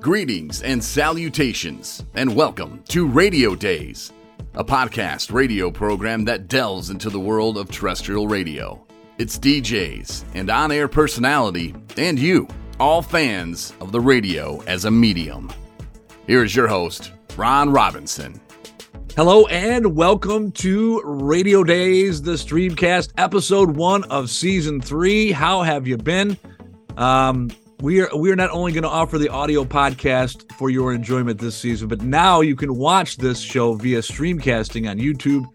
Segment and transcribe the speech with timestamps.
[0.00, 4.12] Greetings and salutations, and welcome to Radio Dayz,
[4.54, 8.82] a podcast radio program that delves into the world of terrestrial radio.
[9.18, 14.90] It's DJs and on air personality, and you, all fans of the radio as a
[14.90, 15.52] medium.
[16.26, 18.40] Here is your host, Ron Robinson.
[19.14, 25.30] Hello and welcome to Radio Dayz, the Streamcast, episode one of season three.
[25.30, 26.38] How have you been?
[26.96, 27.50] Um,
[27.80, 31.38] we are we are not only going to offer the audio podcast for your enjoyment
[31.38, 35.46] this season, but now you can watch this show via streamcasting on YouTube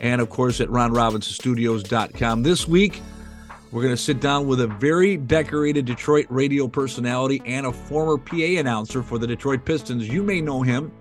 [0.00, 2.42] and of course at ronrobinsonstudios.com.
[2.42, 3.00] This week,
[3.72, 8.18] we're going to sit down with a very decorated Detroit radio personality and a former
[8.18, 10.08] PA announcer for the Detroit Pistons.
[10.08, 10.92] You may know him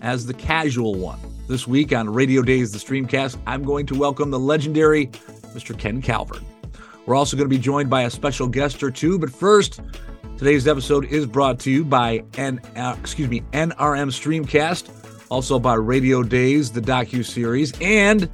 [0.00, 1.18] as the casual one.
[1.48, 5.78] This week on Radio Dayz the Streamcast, I'm going to welcome the legendary Mr.
[5.78, 6.42] Ken Calvert.
[7.04, 9.80] We're also going to be joined by a special guest or two, but first,
[10.44, 14.90] Today's episode is brought to you by N, uh, excuse me, NRM Streamcast,
[15.30, 18.24] also by Radio Dayz, the docu series, and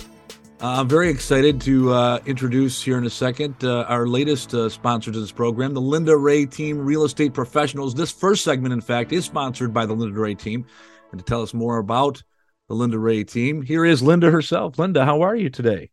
[0.61, 4.69] uh, I'm very excited to uh, introduce here in a second uh, our latest uh,
[4.69, 7.94] sponsor to this program, the Linda Rea Team Real Estate Professionals.
[7.94, 10.67] This first segment, in fact, is sponsored by the Linda Rea Team.
[11.12, 12.20] And to tell us more about
[12.67, 14.80] the Linda Rea Team, here is Linda herself.
[14.80, 15.91] Linda, how are you today?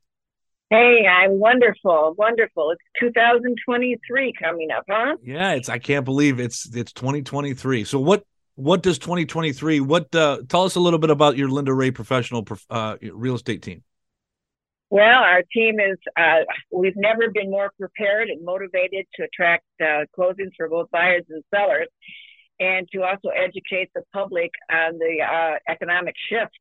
[0.69, 2.71] Hey, I'm wonderful, wonderful.
[2.71, 5.15] It's 2023 coming up, huh?
[5.23, 7.85] Yeah, it's I can't believe it's it's 2023.
[7.85, 8.23] So what
[8.55, 12.45] what does 2023 what uh tell us a little bit about your Linda Rea professional
[12.69, 13.81] uh real estate team.
[14.89, 20.03] Well, our team is uh we've never been more prepared and motivated to attract uh
[20.19, 21.87] closings for both buyers and sellers
[22.59, 26.59] and to also educate the public on the uh economic shift.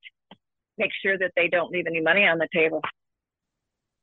[0.79, 2.83] Make sure that they don't leave any money on the table.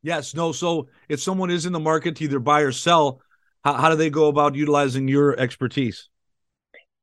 [0.03, 0.51] Yes, no.
[0.51, 3.21] So if someone is in the market to either buy or sell,
[3.63, 6.09] how, how do they go about utilizing your expertise?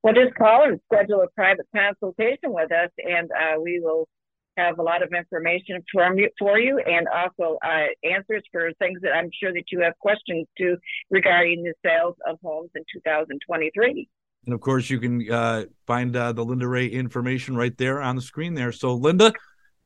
[0.02, 4.08] Well, just call and schedule a private consultation with us, and uh, we will
[4.56, 9.00] have a lot of information from you, for you and also uh, answers for things
[9.02, 10.76] that I'm sure that you have questions to
[11.10, 14.08] regarding the sales of homes in 2023.
[14.46, 18.16] And of course, you can uh, find uh, the Linda Rea information right there on
[18.16, 18.72] the screen there.
[18.72, 19.32] So, Linda,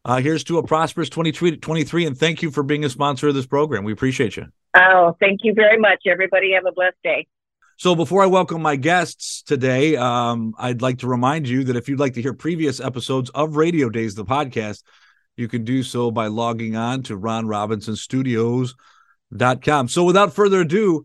[0.05, 3.47] uh, here's to a prosperous 23, and thank you for being a sponsor of this
[3.47, 3.85] program.
[3.85, 4.49] We appreciate you.
[4.75, 6.03] Oh, thank you very much.
[6.07, 7.27] Everybody have a blessed day.
[7.77, 11.89] So, before I welcome my guests today, um, I'd like to remind you that if
[11.89, 14.85] you'd like to hear previous episodes of Radio Dayz, the podcast,
[15.37, 19.89] you can do so by logging on to ronrobinsonstudios.com.
[19.89, 21.05] So, without further ado,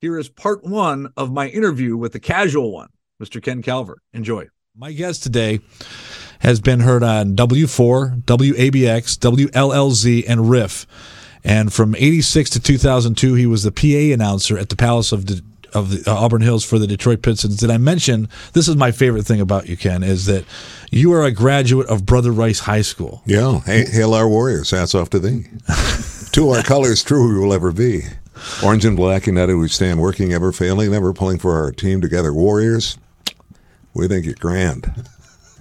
[0.00, 2.88] here is part one of my interview with the casual one,
[3.22, 3.40] Mr.
[3.42, 4.00] Ken Calvert.
[4.12, 4.48] Enjoy.
[4.74, 5.60] My guest today
[6.40, 10.86] has been heard on W4, WABX, WLLZ, and Riff.
[11.44, 15.42] And from 86 to 2002, he was the PA announcer at the Palace of the
[15.72, 17.56] of the uh, Auburn Hills for the Detroit Pistons.
[17.58, 20.44] Did I mention this is my favorite thing about you, Ken, is that
[20.90, 23.22] you are a graduate of Brother Rice High School.
[23.24, 24.72] Yeah, hail our warriors.
[24.72, 25.44] Hats off to thee.
[26.32, 28.02] to our colors, true we will ever be.
[28.64, 32.34] Orange and black, united we stand, working ever failing, never pulling for our team together.
[32.34, 32.98] Warriors,
[33.94, 34.92] we think you're grand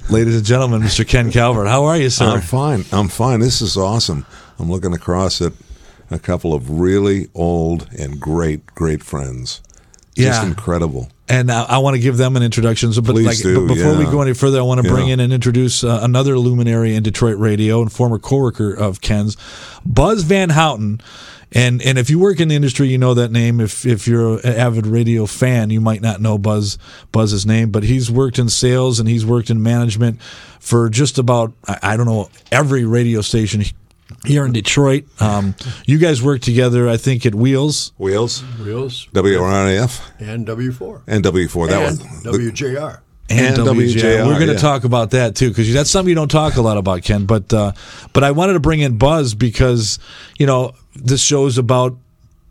[0.10, 1.08] ladies and gentlemen, Mr.
[1.08, 1.68] Ken Calvert.
[1.68, 2.26] How are you, sir?
[2.26, 2.84] I'm fine.
[2.92, 3.40] I'm fine.
[3.40, 4.26] This is awesome.
[4.58, 5.54] I'm looking across at
[6.10, 9.62] a couple of really old and great, great friends.
[10.16, 10.48] Just yeah.
[10.48, 11.10] incredible.
[11.30, 12.92] And uh, I want to give them an introduction.
[12.92, 14.00] So, but Please like, do, but before yeah.
[14.00, 15.14] we go any further, I want to bring yeah.
[15.14, 19.38] in and introduce uh, another luminary in Detroit radio and former coworker of Ken's,
[19.86, 21.02] Buzz Van Houten.
[21.52, 23.60] And and if you work in the industry, you know that name.
[23.60, 26.78] If if you're an avid radio fan, you might not know Buzz
[27.12, 30.22] Buzz's name, but he's worked in sales and he's worked in management
[30.60, 33.64] for just about I, don't know every radio station
[34.26, 35.06] here in Detroit.
[35.20, 35.56] Um,
[35.88, 37.94] you guys work together, I think, at Wheels.
[37.98, 38.42] Wheels.
[38.60, 39.08] Wheels.
[39.14, 40.02] WRNF.
[40.20, 41.02] And W4.
[41.08, 41.68] And W4.
[41.68, 42.36] That and one.
[42.36, 43.00] WJR
[43.30, 43.94] and, and WJR.
[43.94, 44.26] WJR.
[44.26, 44.60] We're going to yeah.
[44.60, 47.26] talk about that too because that's something you don't talk a lot about, Ken.
[47.26, 47.74] But uh,
[48.14, 50.00] but I wanted to bring in Buzz because
[50.38, 50.74] you know
[51.04, 51.98] this show's about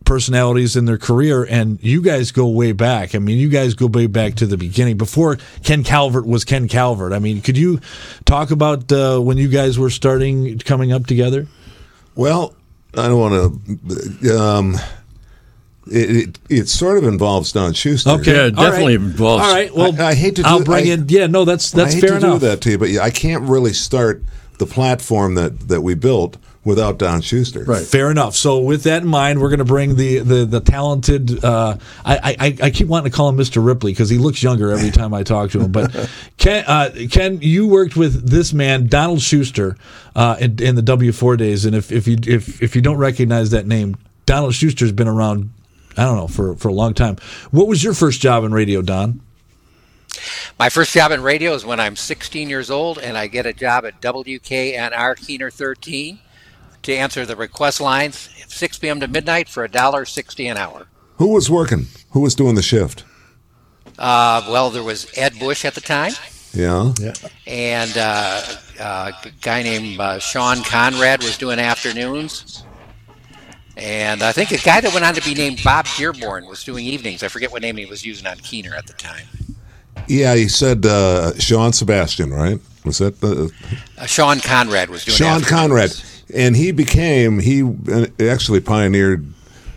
[0.08, 3.14] personalities in their career, and you guys go way back.
[3.14, 6.66] I mean, you guys go way back to the beginning before Ken Calvert was Ken
[6.66, 7.12] Calvert.
[7.12, 7.80] I mean, could you
[8.24, 11.46] talk about uh, when you guys were starting coming up together?
[12.14, 12.54] Well,
[12.96, 13.68] I don't want
[14.22, 14.38] to.
[14.40, 14.76] Um,
[15.90, 18.10] it, it, it, sort of involves Don Schuster.
[18.10, 19.06] Okay, yeah, definitely right.
[19.06, 19.44] involves.
[19.44, 20.42] All right, well, I, I hate to.
[20.42, 21.08] Do, I'll bring I, in.
[21.08, 22.40] Yeah, no, that's that's I hate fair to enough.
[22.40, 24.22] do that to you, but I can't really start
[24.58, 27.64] the platform that that we built without Don Schuster.
[27.64, 27.84] Right.
[27.84, 28.34] Fair enough.
[28.34, 31.42] So with that in mind, we're going to bring the the the talented.
[31.44, 33.64] Uh, I, I I keep wanting to call him Mr.
[33.64, 35.72] Ripley because he looks younger every time I talk to him.
[35.72, 39.76] But Ken, uh, Ken, you worked with this man, Donald Schuster,
[40.14, 42.98] uh, in, in the W four days, and if if you if if you don't
[42.98, 43.96] recognize that name,
[44.26, 45.50] Donald Schuster's been around
[45.96, 47.16] I don't know for for a long time.
[47.50, 49.20] What was your first job in radio, Don?
[50.58, 53.52] My first job in radio is when I'm 16 years old, and I get a
[53.52, 56.18] job at WKNR Keener 13
[56.88, 58.98] to answer the request lines 6 p.m.
[59.00, 60.86] to midnight for $1.60 an hour.
[61.18, 61.86] Who was working?
[62.12, 63.04] Who was doing the shift?
[63.98, 66.12] Uh, well, there was Ed Bush at the time,
[66.54, 66.92] Yeah.
[67.00, 67.12] Yeah.
[67.46, 68.42] and uh,
[68.80, 72.62] uh, a guy named uh, Sean Conrad was doing afternoons.
[73.76, 76.84] And I think a guy that went on to be named Bob Dearborn was doing
[76.84, 77.22] evenings.
[77.22, 79.26] I forget what name he was using on Keener at the time.
[80.08, 82.58] Yeah, he said uh, Sean Sebastian, right?
[82.84, 83.52] Was that the
[83.98, 85.50] Uh, Sean Conrad was doing Sean afternoons.
[85.50, 86.02] Conrad?
[86.34, 89.26] And he became he uh, actually pioneered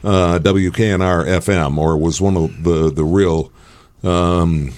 [0.03, 3.51] uh, WKNR FM, or was one of the the real.
[4.03, 4.73] Um,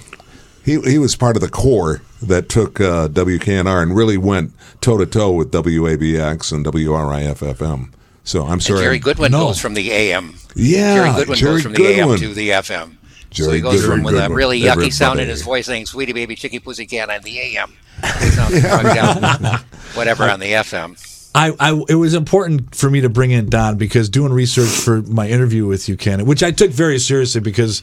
[0.64, 4.96] he he was part of the core that took uh, WKNR and really went toe
[4.98, 7.90] to toe with WABX and WRIF FM.
[8.22, 9.46] So I'm And sorry, Jerry Goodwin No.
[9.48, 10.34] goes from the AM.
[10.54, 11.96] Yeah, Jerry Goodwin Jerry goes from Goodwin.
[11.96, 12.90] the AM to the FM.
[12.92, 12.96] so
[13.30, 16.12] Jerry he goes Goodwin, from with a really yucky sound in his voice saying "Sweetie
[16.12, 19.60] Baby Chicky Pussycat" on the AM, drugged out,
[19.94, 20.96] whatever on the FM.
[21.34, 25.02] I, I it was important for me to bring in Don because doing research for
[25.02, 27.82] my interview with you, Ken, which I took very seriously because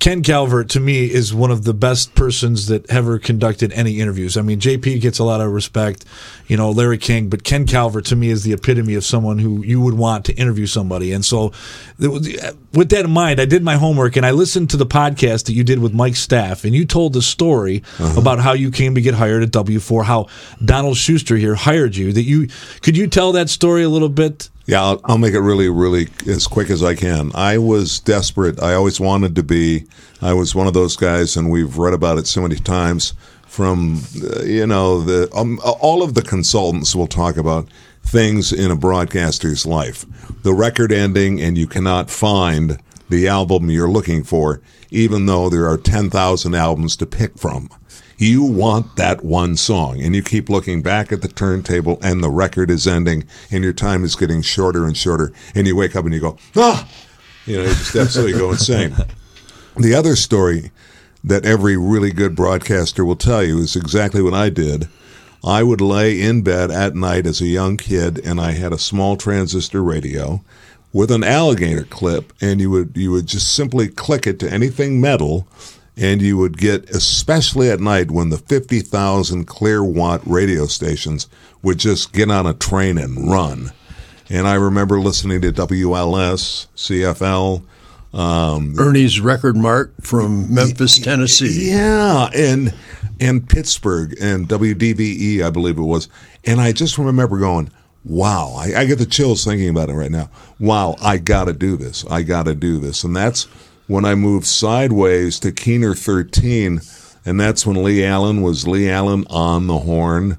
[0.00, 4.36] Ken Calvert to me is one of the best persons that ever conducted any interviews.
[4.36, 6.04] I mean, JP gets a lot of respect,
[6.46, 9.64] you know, Larry King, but Ken Calvert to me is the epitome of someone who
[9.64, 11.12] you would want to interview somebody.
[11.12, 11.52] And so,
[11.98, 15.54] with that in mind, I did my homework and I listened to the podcast that
[15.54, 18.20] you did with Mike Staff, and you told the story uh-huh.
[18.20, 20.26] about how you came to get hired at W4, how
[20.64, 22.12] Donald Schuster here hired you.
[22.12, 22.48] That you
[22.82, 24.50] could you tell that story a little bit?
[24.66, 27.30] Yeah, I'll, I'll make it really, really as quick as I can.
[27.34, 28.60] I was desperate.
[28.60, 29.84] I always wanted to be.
[30.20, 33.14] I was one of those guys, and we've read about it so many times.
[33.46, 37.68] From uh, you know the um, all of the consultants will talk about
[38.02, 40.04] things in a broadcaster's life.
[40.42, 42.78] The record ending, and you cannot find
[43.08, 44.60] the album you're looking for,
[44.90, 47.70] even though there are ten thousand albums to pick from.
[48.18, 52.30] You want that one song, and you keep looking back at the turntable, and the
[52.30, 56.04] record is ending, and your time is getting shorter and shorter, and you wake up
[56.04, 56.88] and you go, ah,
[57.44, 58.94] you know, you just absolutely go insane.
[59.78, 60.70] The other story
[61.22, 64.88] that every really good broadcaster will tell you is exactly what I did.
[65.44, 68.78] I would lay in bed at night as a young kid, and I had a
[68.78, 70.42] small transistor radio
[70.94, 74.98] with an alligator clip, and you would you would just simply click it to anything
[74.98, 75.46] metal,
[75.96, 81.28] and you would get, especially at night when the fifty thousand clear watt radio stations
[81.62, 83.72] would just get on a train and run.
[84.28, 87.62] And I remember listening to WLS, CFL,
[88.12, 91.70] um, Ernie's Record Mart from Memphis, Tennessee.
[91.70, 92.74] Yeah, and
[93.20, 96.08] and Pittsburgh and WDVE, I believe it was.
[96.44, 97.70] And I just remember going,
[98.04, 100.30] "Wow!" I, I get the chills thinking about it right now.
[100.58, 102.04] Wow, I got to do this.
[102.06, 103.04] I got to do this.
[103.04, 103.46] And that's
[103.86, 106.80] when I moved sideways to Keener 13,
[107.24, 110.38] and that's when Lee Alan was Lee Alan on the horn.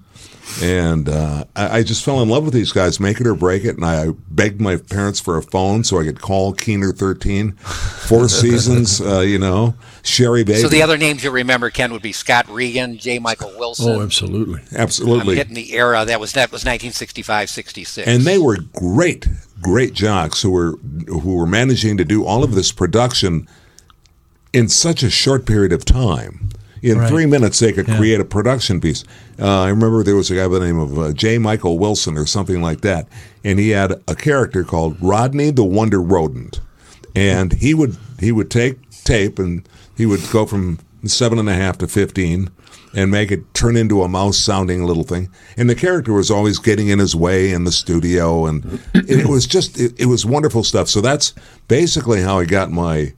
[0.61, 3.63] And uh, I, I just fell in love with these guys, make it or break
[3.63, 3.75] it.
[3.75, 7.51] And I begged my parents for a phone so I could call Keener 13.
[7.53, 10.59] Four seasons, uh, you know, Sherry Baby.
[10.59, 13.19] So the other names you remember, Ken, would be Scott Regen, J.
[13.19, 13.89] Michael Wilson.
[13.89, 14.61] Oh, absolutely.
[14.71, 15.35] I'm Absolutely.
[15.35, 18.07] hitting the era that was that was 1965, 66.
[18.07, 19.27] and they were great,
[19.61, 20.77] great jocks who were
[21.07, 23.47] who were managing to do all of this production
[24.53, 26.49] in such a short period of time.
[26.81, 27.09] In Right.
[27.09, 29.03] three minutes, they could create a production piece.
[29.39, 31.37] Uh, I remember there was a guy by the name of uh, J.
[31.37, 33.07] Michael Wilson or something like that,
[33.43, 36.59] and he had a character called Rodney the Wonder Rodent,
[37.15, 41.53] and he would he would take tape and he would go from seven and a
[41.53, 42.49] half to fifteen,
[42.95, 45.29] and make it turn into a mouse sounding little thing.
[45.55, 49.45] And the character was always getting in his way in the studio, and it, was
[49.45, 50.87] just it, it was wonderful stuff.
[50.89, 51.33] So that's
[51.67, 53.13] basically how I got my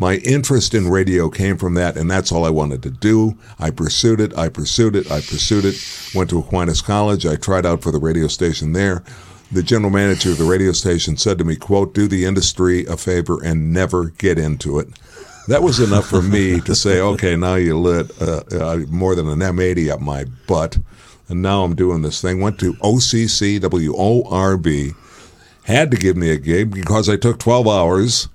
[0.00, 3.36] my interest in radio came from that, and that's all I wanted to do.
[3.58, 4.32] I pursued it.
[4.38, 5.10] I pursued it.
[5.10, 5.74] I pursued it.
[6.14, 7.26] Went to Aquinas College.
[7.26, 9.02] I tried out for the radio station there.
[9.50, 12.96] The general manager of the radio station said to me, "quote Do the industry a
[12.96, 14.88] favor and never get into it."
[15.48, 19.28] That was enough for me to say, "Okay, now you lit uh, uh, more than
[19.28, 20.78] an M80 up my butt."
[21.28, 22.40] And now I'm doing this thing.
[22.40, 23.34] Went to OCCWORB,
[25.64, 28.28] Had to give me a gig because I took 12 hours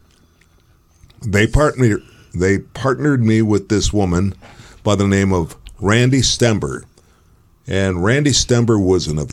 [1.25, 2.03] they partnered
[2.33, 4.33] they partnered me with this woman
[4.83, 6.83] by the name of Randy Stember,
[7.67, 9.27] and Randy Stember was an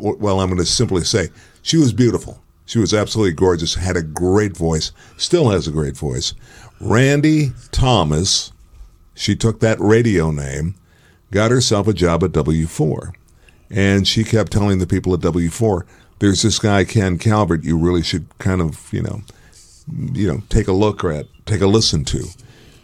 [0.00, 1.28] well, I'm going to simply say
[1.62, 2.42] she was beautiful.
[2.66, 3.74] She was absolutely gorgeous.
[3.74, 4.92] Had a great voice.
[5.16, 6.34] Still has a great voice.
[6.80, 8.52] Randy Thomas.
[9.14, 10.76] She took that radio name,
[11.32, 13.12] got herself a job at W4,
[13.68, 15.84] and she kept telling the people at W4,
[16.20, 17.64] "There's this guy Ken Calvert.
[17.64, 19.22] You really should kind of, you know."
[20.12, 22.24] You know, take a look at, take a listen to.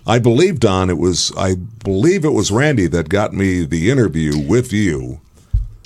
[0.06, 0.90] I believe Don.
[0.90, 5.20] It was I believe it was Randy that got me the interview with you.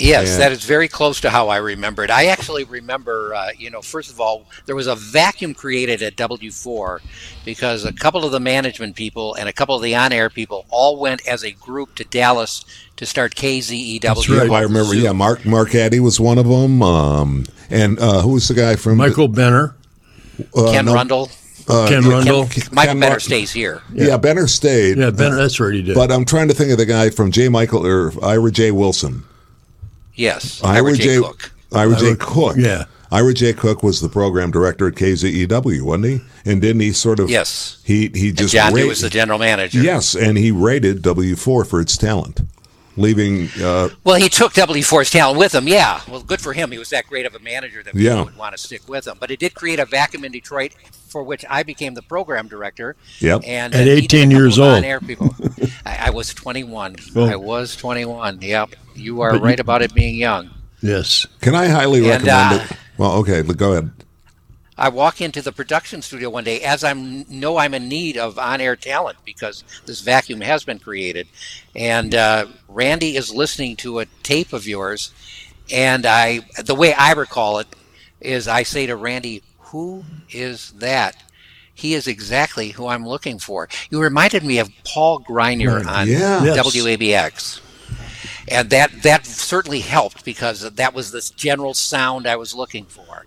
[0.01, 0.39] Yes, Yeah.
[0.39, 2.11] that is very close to how I remember it.
[2.11, 6.15] I actually remember, uh, you know, first of all, there was a vacuum created at
[6.15, 7.01] W4
[7.45, 10.67] because a couple of the management people and a couple of the on air people
[10.71, 12.65] all went as a group to Dallas
[12.97, 14.01] to start KZEW.
[14.01, 14.49] That's right.
[14.49, 14.95] I remember.
[14.95, 16.81] Yeah, Mark Mark Addy was one of them.
[16.81, 19.75] Um, and uh, who was the guy from Michael Benner,
[20.57, 21.31] uh, Ken no, Rundle.
[21.67, 22.45] Ken Rundle.
[22.73, 23.83] Michael Ken Benner Mar- stays here.
[23.93, 24.97] Yeah, Benner stayed.
[24.97, 25.37] Yeah, Benner.
[25.37, 25.75] That's right.
[25.75, 25.95] He did.
[25.95, 27.49] But I'm trying to think of the guy from J.
[27.49, 28.71] Michael or Ira J.
[28.71, 29.25] Wilson.
[30.15, 30.63] Yes.
[30.65, 31.03] Ira Ira J.
[31.05, 31.21] J.
[31.21, 31.53] Cook.
[31.73, 32.07] Ira J.
[32.09, 32.57] Ira- Cook.
[32.59, 32.85] yeah.
[33.11, 33.53] Ira J.
[33.55, 36.21] Cook was the program director at KZEW, wasn't he?
[36.51, 37.31] And didn't he sort of?
[37.31, 37.81] Yes.
[37.85, 39.81] He he And just John New ra- was the general manager.
[39.81, 42.41] Yes, and he rated W4 for its talent,
[42.99, 43.49] leaving.
[43.63, 45.67] Uh, Well, he took W4's talent with him.
[45.69, 46.01] Yeah.
[46.09, 46.71] Well, good for him.
[46.73, 48.23] He was that great of a manager that people Yeah.
[48.25, 49.17] would want to stick with him.
[49.21, 50.73] But it did create a vacuum in Detroit
[51.09, 52.97] for which I became the program director.
[53.21, 53.43] Yep.
[53.47, 54.77] And At uh, he did a 18 years old.
[54.79, 55.35] on-air people.
[55.87, 56.97] I, I was 21.
[57.17, 57.25] Oh.
[57.27, 58.41] I was 21.
[58.43, 58.71] Yep.
[58.95, 60.51] You are But you- right about it being young.
[60.83, 61.27] yes.
[61.41, 62.77] can I highly And, recommend uh, it?
[62.99, 63.91] Well, okay, go ahead.
[64.79, 68.39] I walk into the production studio one day as I'm know I'm in need of
[68.39, 71.27] on-air talent because this vacuum has been created,
[71.75, 75.13] and uh, Randy is listening to a tape of yours,
[75.73, 77.67] and I the way I recall it
[78.21, 81.25] is I say to Randy, "Who is that?"
[81.75, 83.69] He is exactly who I'm looking for.
[83.89, 86.43] You reminded me of Paul Greiner on Yeah.
[86.43, 86.75] Yes.
[86.75, 87.61] WABX.
[88.49, 93.27] And that, that certainly helped because that was the general sound I was looking for.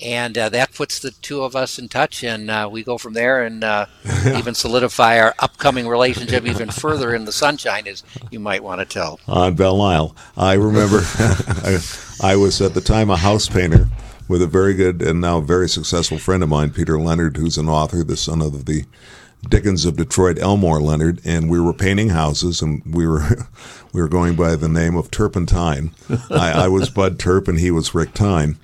[0.00, 3.12] And uh, that puts the two of us in touch, and uh, we go from
[3.12, 3.86] there and uh,
[4.34, 8.84] even solidify our upcoming relationship even further in the sunshine, as you might want to
[8.86, 9.20] tell.
[9.28, 10.16] on Belle Isle.
[10.36, 11.78] I remember I,
[12.22, 13.88] I was at the time a house painter
[14.28, 17.68] with a very good and now very successful friend of mine, Peter Leonard, who's an
[17.68, 18.84] author, the son of the
[19.48, 23.48] Dickens of Detroit, Elmore Leonard, and we were painting houses, and we were
[23.92, 25.90] we were going by the name of Turpentine.
[26.30, 28.56] I, I was Bud Turp, and he was Rick Tyne,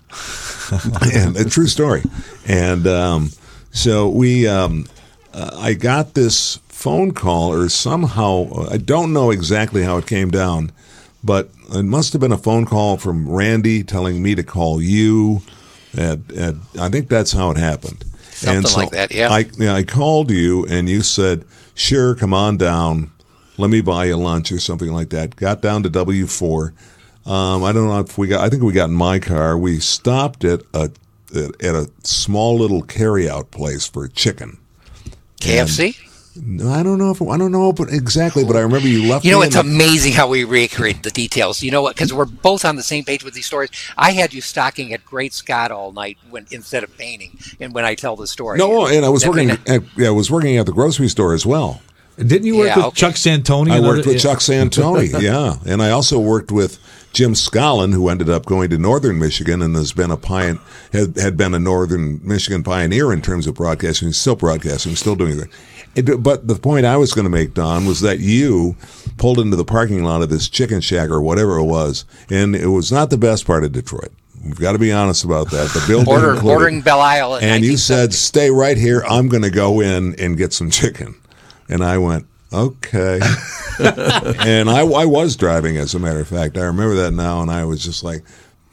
[1.15, 2.03] and a true story.
[2.47, 3.31] And um,
[3.73, 4.87] so we, um,
[5.35, 10.31] uh, I got this phone call, or somehow I don't know exactly how it came
[10.31, 10.71] down,
[11.25, 15.43] but it must have been a phone call from Randy telling me to call you.
[15.97, 18.05] And, and I think that's how it happened.
[18.39, 19.31] Something like that, yeah.
[19.31, 23.11] I, yeah, I called you and you said, sure, come on down.
[23.57, 25.35] Let me buy you lunch or something like that.
[25.35, 26.73] Got down to W4.
[27.27, 29.59] Um, I don't know if we got, I think we got in my car.
[29.59, 30.91] We stopped at a,
[31.35, 34.59] at a small little carryout place for chicken.
[35.41, 35.99] KFC?
[36.01, 36.08] No,
[36.65, 39.25] I don't know if I don't know but exactly, but I remember you left.
[39.25, 41.63] You know, me it's in the- amazing how we recreate the details.
[41.63, 41.97] You know what?
[41.97, 43.71] Because we're both on the same page with these stories.
[43.97, 47.85] I had you stocking at Great Scott all night when instead of painting, and when
[47.85, 48.59] I tell the story.
[48.59, 49.51] no, and I was That working.
[49.51, 51.81] At, yeah, I was working at the grocery store as well.
[52.17, 52.97] Didn't you work Yeah, with okay.
[52.97, 53.71] Chuck Santoni?
[53.71, 56.79] I worked other- with Chuck Santoni, yeah, and I also worked with
[57.13, 60.59] Jim Scollin, who ended up going to Northern Michigan and has been a pion
[60.93, 64.09] had, had been a Northern Michigan pioneer in terms of broadcasting.
[64.09, 65.49] He's still broadcasting, still doing that.
[65.95, 68.77] It, but the point I was going to make, Don, was that you
[69.17, 72.69] pulled into the parking lot of this chicken shack or whatever it was, and it
[72.69, 74.13] was not the best part of Detroit.
[74.45, 75.71] We've got to be honest about that.
[75.71, 77.37] The building Border, included- bordering Belle Isle.
[77.43, 79.03] and you said, "Stay right here.
[79.09, 81.17] I'm going to go in and get some chicken."
[81.69, 83.19] And I went, "Okay."
[83.81, 86.57] and I, I was driving, as a matter of fact.
[86.57, 88.23] I remember that now, and I was just like,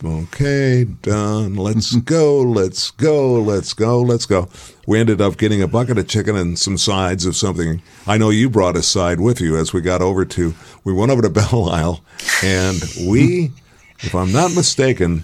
[0.05, 1.55] "Okay, done.
[1.55, 2.41] Let's go.
[2.41, 3.41] Let's go.
[3.41, 4.01] Let's go.
[4.01, 4.50] Let's go."
[4.88, 7.81] We ended up getting a bucket of chicken and some sides of something.
[8.05, 10.53] I know you brought a side with you as we got over to.
[10.83, 12.01] We went over to Belle Isle,
[12.43, 13.51] and we,
[14.00, 15.24] if I'm not mistaken,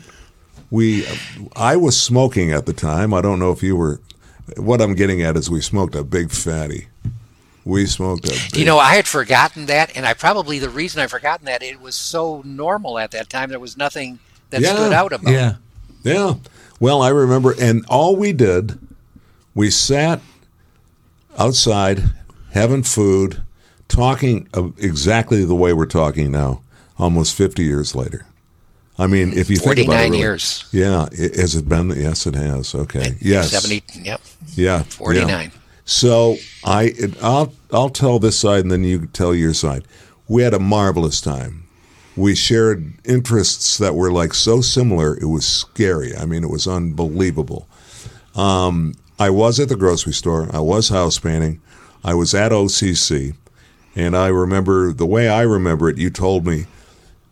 [0.72, 1.06] we
[1.56, 3.14] I was smoking at the time.
[3.14, 4.00] I don't know if you were.
[4.58, 6.88] What I'm getting at is we smoked a big fatty.
[7.64, 8.32] We smoked a.
[8.32, 11.62] Big, You know, I had forgotten that, and I probably the reason I forgotten that
[11.62, 13.50] it was so normal at that time.
[13.50, 14.20] There was nothing
[14.52, 14.76] that Yeah.
[14.76, 15.32] stood out about.
[15.34, 15.56] Yeah.
[16.04, 16.36] Yeah.
[16.80, 18.78] Well, I remember, and all we did,
[19.54, 20.22] we sat
[21.38, 22.04] outside
[22.52, 23.42] having food,
[23.88, 26.62] talking exactly the way we're talking now,
[26.98, 28.26] almost 50 years later.
[28.98, 30.66] I mean, if you think about it, really- years.
[30.72, 31.90] Yeah, i- has it been?
[31.90, 32.76] Yes, it has.
[32.76, 33.16] Okay.
[33.20, 33.50] Yes.
[33.52, 33.82] Seventy.
[34.04, 34.22] Yep.
[34.56, 34.84] Yeah.
[34.84, 35.52] Forty-nine.
[35.54, 35.60] yeah.
[35.86, 39.86] So I, it- I'll, I'll tell this side, and then you tell your side.
[40.28, 41.64] We had a marvelous time.
[42.18, 45.18] We shared interests that were like so similar.
[45.18, 46.16] It was scary.
[46.16, 47.68] I mean, it was unbelievable.
[48.36, 50.50] Um, I was at the grocery store.
[50.54, 51.62] I was house painting.
[52.04, 53.36] I was at OCC,
[53.96, 55.98] and I remember the way I remember it.
[55.98, 56.66] You told me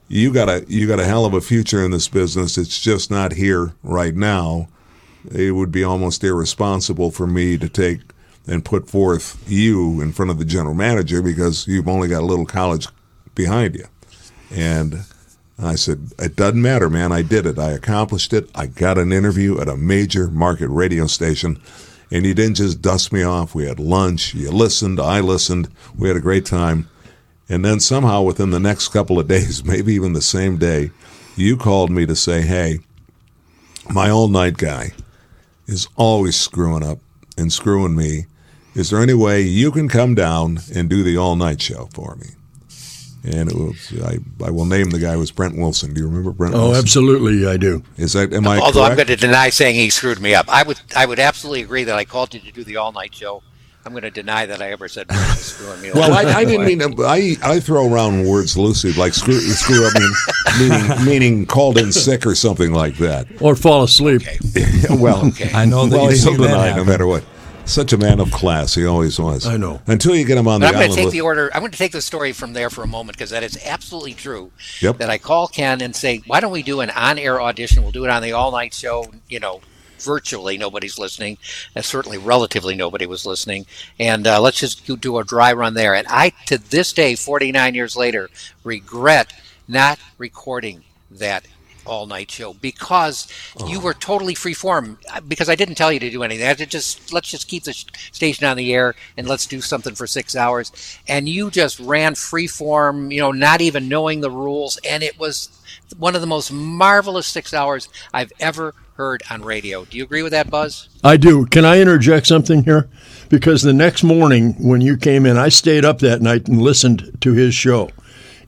[0.08, 2.58] you got a you got a hell of a future in this business.
[2.58, 4.68] It's just not here right now.
[5.32, 8.02] It would be almost irresponsible for me to take
[8.48, 12.26] and put forth you in front of the general manager because you've only got a
[12.26, 12.88] little college
[13.36, 13.86] behind you.
[14.52, 15.06] And
[15.62, 17.12] I said, It doesn't matter, man.
[17.12, 17.60] I did it.
[17.60, 18.50] I accomplished it.
[18.56, 21.62] I got an interview at a major market radio station.
[22.12, 23.54] And you didn't just dust me off.
[23.54, 24.34] We had lunch.
[24.34, 25.00] You listened.
[25.00, 25.70] I listened.
[25.96, 26.90] We had a great time.
[27.48, 30.92] And then somehow within the next couple of days, maybe even the same day,
[31.36, 32.80] you called me to say, Hey,
[33.90, 34.92] my all night guy
[35.68, 37.00] is always screwing up
[37.38, 38.26] and screwing me.
[38.76, 42.16] Is there any way you can come down and do the all night show for
[42.16, 42.28] me?
[43.24, 45.94] And it was, I, I will name the guy was Brent Wilson.
[45.94, 46.56] Do you remember Brent?
[46.56, 46.84] Oh, Wilson?
[46.84, 47.84] absolutely, I do.
[47.98, 48.60] Is that am I?
[48.60, 48.92] Although correct?
[48.92, 50.48] I'm going to deny saying he screwed me up.
[50.48, 53.14] I would I would absolutely agree that I called you to do the all night
[53.14, 53.44] show.
[53.86, 55.90] I'm going to deny that I ever said Brent was screwing me.
[55.90, 55.96] Up.
[55.96, 56.14] well.
[56.14, 56.82] I, I didn't mean.
[56.82, 60.12] I I throw around words loosely, like screw screw up, mean,
[60.60, 63.28] meaning meaning called in sick or something like that.
[63.42, 64.22] Or fall asleep.
[64.90, 67.24] well, I know that well, you've he's seen that benign no matter what.
[67.70, 69.46] Such a man of class, he always was.
[69.46, 69.80] I know.
[69.86, 71.52] Until you get him on the But I'm going to take with- the order.
[71.54, 74.16] I'm going to take the story from there for a moment because that is absolutely
[74.16, 74.52] true.
[74.82, 74.98] Yep.
[74.98, 77.84] That I call Ken and say, "Why don't we do an on-air audition?
[77.84, 79.06] We'll do it on the all-night show.
[79.28, 79.62] You know,
[80.00, 81.38] virtually nobody's listening,
[81.76, 83.68] and certainly relatively nobody was listening.
[84.00, 87.14] And uh, let's just do- do a dry run there." And I, to this day,
[87.16, 88.32] 49 years later,
[88.64, 89.32] regret
[89.68, 91.46] not recording that
[91.90, 93.28] all night show because
[93.68, 93.82] you oh.
[93.82, 96.46] were totally free form because I didn't tell you to do anything.
[96.46, 99.60] I had to just let's just keep the station on the air and let's do
[99.60, 100.72] something for 6 hours
[101.08, 105.20] and you just ran free form, you know, not even knowing the rules and it
[105.20, 105.50] was
[105.98, 109.86] one of the most marvelous 6 hours I've ever heard on radio.
[109.86, 110.90] Do you agree with that Buzz?
[111.04, 111.46] I do.
[111.46, 112.90] Can I interject something here?
[113.30, 117.18] Because the next morning when you came in, I stayed up that night and listened
[117.22, 117.90] to his show.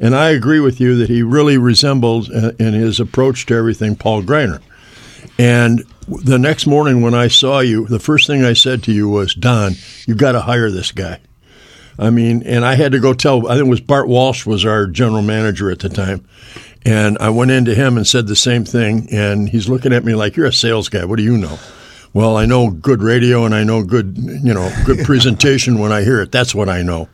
[0.02, 3.96] And I agree with you that he really resembled uh, in his approach to everything
[3.96, 4.60] Paul Greiner.
[5.38, 9.08] And the next morning when I saw you, the first thing I said to you
[9.08, 9.74] was, Don,
[10.08, 11.20] you got to hire this guy.
[12.00, 14.66] I mean, and I had to go tell, I think it was Bart Walsh was
[14.66, 16.26] our general manager at the time.
[16.84, 19.08] And I went into him and said the same thing.
[19.12, 21.06] And he's looking at me like, you're a sales guy.
[21.06, 21.60] What do you know?
[22.12, 26.02] Well, I know good radio and I know good, you know, good presentation when I
[26.02, 26.32] hear it.
[26.32, 27.08] That's what I know.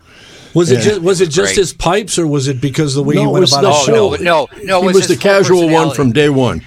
[0.54, 0.82] Was it Yeah.
[0.86, 1.58] just was it just Great.
[1.58, 3.62] his pipes, or was it because of the way No, he it went was about
[3.62, 4.16] the his Oh, show?
[4.16, 4.78] no, no, no.
[4.80, 6.66] it he was was the casual one from day one.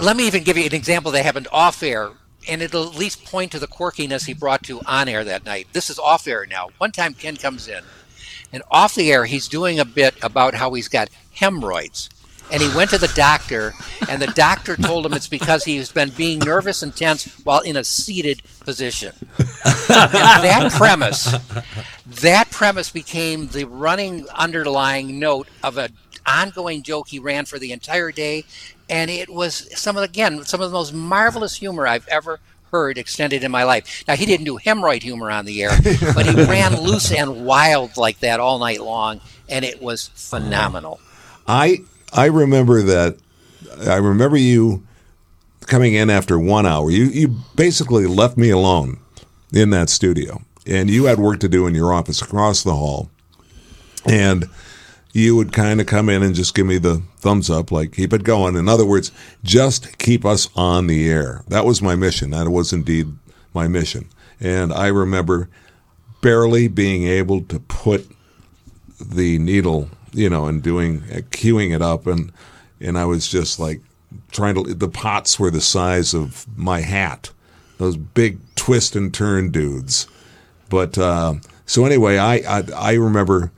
[0.00, 2.10] let me even give you an example that happened off air,
[2.48, 5.66] and it'll at least point to the quirkiness he brought to on air that night.
[5.72, 6.70] This is off air now.
[6.78, 7.82] One time Ken comes in,
[8.52, 12.08] and off the air, he's doing a bit about how he's got hemorrhoids.
[12.52, 13.72] And he went to the doctor,
[14.08, 17.76] and the doctor told him it's because he's been being nervous and tense while in
[17.76, 19.14] a seated position.
[19.88, 21.34] that premise,
[22.20, 25.94] that premise became the running underlying note of an
[26.26, 28.44] ongoing joke he ran for the entire day,
[28.88, 32.38] and it was some of again some of the most marvelous humor I've ever
[32.70, 34.04] heard extended in my life.
[34.06, 35.72] Now he didn't do hemorrhoid humor on the air,
[36.14, 41.00] but he ran loose and wild like that all night long, and it was phenomenal.
[41.46, 41.80] I
[42.12, 43.16] I remember that.
[43.86, 44.86] I remember you
[45.66, 46.90] coming in after one hour.
[46.90, 48.98] You you basically left me alone
[49.52, 53.10] in that studio, and you had work to do in your office across the hall,
[54.04, 54.44] and
[55.12, 58.12] you would kind of come in and just give me the thumbs up, like keep
[58.12, 58.56] it going.
[58.56, 59.12] In other words,
[59.44, 61.44] just keep us on the air.
[61.48, 62.30] That was my mission.
[62.30, 63.08] That was indeed
[63.54, 64.08] my mission.
[64.40, 65.48] And I remember
[66.22, 68.10] barely being able to put
[68.98, 72.32] the needle, you know, and doing uh, queuing it up, and
[72.80, 73.80] and I was just like
[74.30, 74.74] trying to.
[74.74, 77.30] The pots were the size of my hat,
[77.78, 80.06] those big twist and turn dudes.
[80.68, 81.34] But uh,
[81.66, 83.52] so anyway, I, I I remember.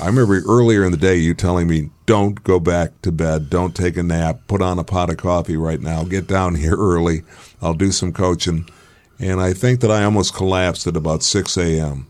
[0.00, 3.48] I remember earlier in the day you telling me, "Don't go back to bed.
[3.48, 4.40] Don't take a nap.
[4.46, 6.04] Put on a pot of coffee right now.
[6.04, 7.22] Get down here early.
[7.62, 8.68] I'll do some coaching."
[9.18, 12.06] And I think that I almost collapsed at about six a.m.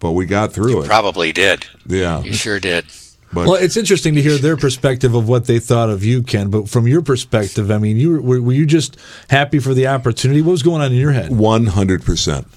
[0.00, 0.86] But we got through it.
[0.86, 1.66] Probably did.
[1.86, 2.22] Yeah.
[2.22, 2.86] You sure did.
[3.32, 6.50] But Well, it's interesting to hear their perspective of what they thought of you, Ken.
[6.50, 8.96] But from your perspective, I mean, you were, were you just
[9.28, 10.42] happy for the opportunity?
[10.42, 11.30] What was going on in your head?
[11.30, 12.48] One hundred percent,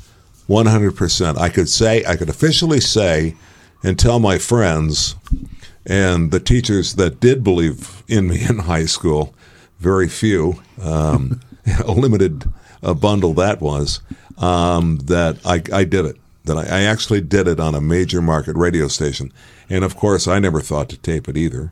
[0.47, 1.38] one hundred percent.
[1.38, 3.36] I could say, I could officially say,
[3.84, 5.15] and tell my friends
[5.86, 9.36] and the teachers that did believe in me in high school,
[9.79, 11.39] very few, um,
[11.86, 12.45] a limited
[12.82, 14.01] uh, bundle that was,
[14.38, 16.17] um, that I, I did it.
[16.45, 19.32] That I, I actually did it on a major market radio station,
[19.69, 21.71] and of course, I never thought to tape it either.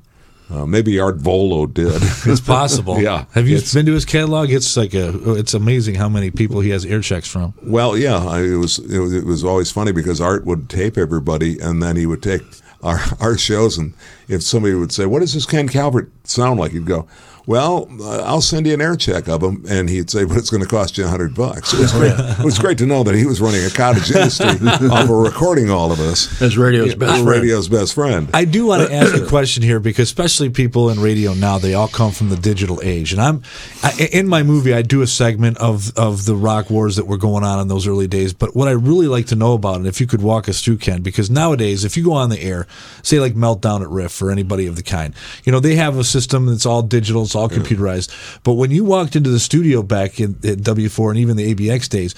[0.49, 2.01] Uh, maybe Art Vuolo did.
[2.25, 2.99] It's possible.
[3.01, 3.25] Yeah.
[3.31, 4.51] Have you been to his catalog?
[4.51, 5.33] It's like a.
[5.35, 7.53] It's amazing how many people he has air checks from.
[7.63, 10.97] Well, yeah, I, it was it was it was always funny because Art would tape
[10.97, 12.41] everybody, and then he would take
[12.83, 13.93] our our shows, and
[14.27, 16.71] if somebody would say, "What does this Ken Calvert sound like.
[16.71, 17.07] He'd go,
[17.51, 20.49] "Well, uh, I'll send you an air check of them," and he'd say, "But it's
[20.49, 22.13] going to cost you a hundred bucks." It was great.
[22.17, 24.47] It was great to know that he was running a cottage industry
[24.89, 27.27] off of recording all of us As radio's best friend.
[27.27, 28.29] radio's best friend.
[28.33, 31.73] I do want to ask a question here because especially people in radio now, they
[31.73, 33.11] all come from the digital age.
[33.11, 33.43] And I'm
[33.83, 37.17] I, in my movie, I do a segment of of the rock wars that were
[37.17, 38.33] going on in those early days.
[38.33, 40.77] But what I really like to know about, and if you could walk us through,
[40.77, 42.67] Ken, because nowadays, if you go on the air,
[43.03, 46.03] say like Meltdown at Riff or anybody of the kind, you know they have a
[46.03, 48.41] system that's all digital, it's all computerized.
[48.43, 51.89] But when you walked into the studio back in at W4 and even the ABX
[51.89, 52.15] days.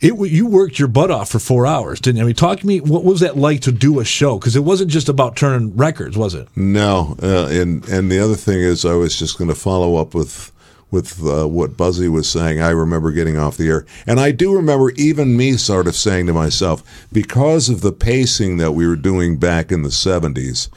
[0.00, 2.24] It, you worked your butt off for four hours, didn't you?
[2.24, 2.80] I mean, talk to me.
[2.80, 4.38] What was that like to do a show?
[4.38, 6.48] Because it wasn't just about turning records, was it?
[6.56, 10.12] No, uh, and and the other thing is, I was just going to follow up
[10.12, 10.52] with
[10.90, 12.60] with uh, what Buzzy was saying.
[12.60, 16.26] I remember getting off the air, and I do remember even me sort of saying
[16.26, 20.68] to myself, because of the pacing that we were doing back in the '70s,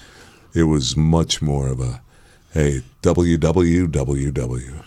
[0.54, 2.02] it was much more of a,
[2.58, 4.84] hey, www.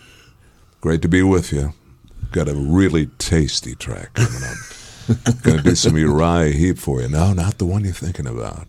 [0.80, 1.72] Great to be with you.
[2.33, 4.56] Got a really tasty track coming up.
[5.42, 7.09] Going to do some Uriah Heep for you.
[7.09, 8.66] No, not the one you're thinking about.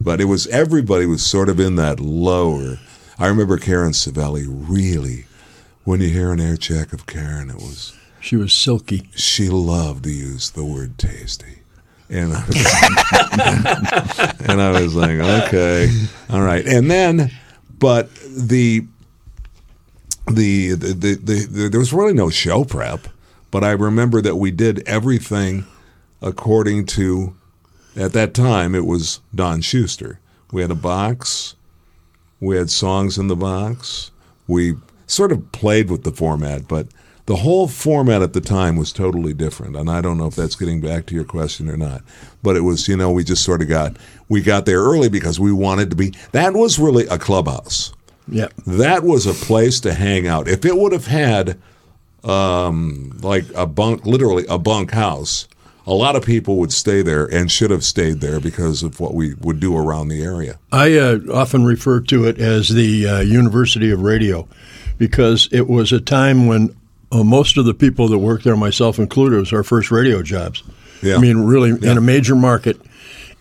[0.00, 2.78] But it was everybody was sort of in that lower.
[3.18, 5.24] I remember Karen Savelli really.
[5.84, 9.08] When you hear an air check of Karen, it was She was silky.
[9.16, 11.60] she loved to use the word tasty.
[12.10, 12.56] And I was,
[14.48, 15.90] and I was like, okay,
[16.28, 16.64] all right.
[16.66, 17.30] And then,
[17.82, 18.86] but the
[20.28, 23.08] the, the, the, the, the there was really no show prep,
[23.50, 25.66] but I remember that we did everything
[26.22, 27.34] according to
[27.96, 30.20] at that time it was Don Schuster.
[30.52, 31.56] We had a box,
[32.40, 34.12] we had songs in the box.
[34.46, 34.76] We
[35.08, 36.86] sort of played with the format, but
[37.26, 39.76] the whole format at the time was totally different.
[39.76, 42.02] And I don't know if that's getting back to your question or not.
[42.42, 43.96] But it was, you know, we just sort of got
[44.28, 47.92] we got there early because we wanted to be that was really a clubhouse.
[48.28, 48.48] Yeah.
[48.66, 50.48] That was a place to hang out.
[50.48, 51.60] If it would have had
[52.24, 55.48] um, like a bunk, literally a bunk house,
[55.86, 59.14] a lot of people would stay there and should have stayed there because of what
[59.14, 60.58] we would do around the area.
[60.70, 64.48] I uh, often refer to it as the uh, University of Radio
[64.98, 66.76] because it was a time when
[67.12, 70.62] uh, most of the people that worked there, myself included, was our first radio jobs.
[71.02, 71.16] Yeah.
[71.16, 72.80] I mean, really in a major market.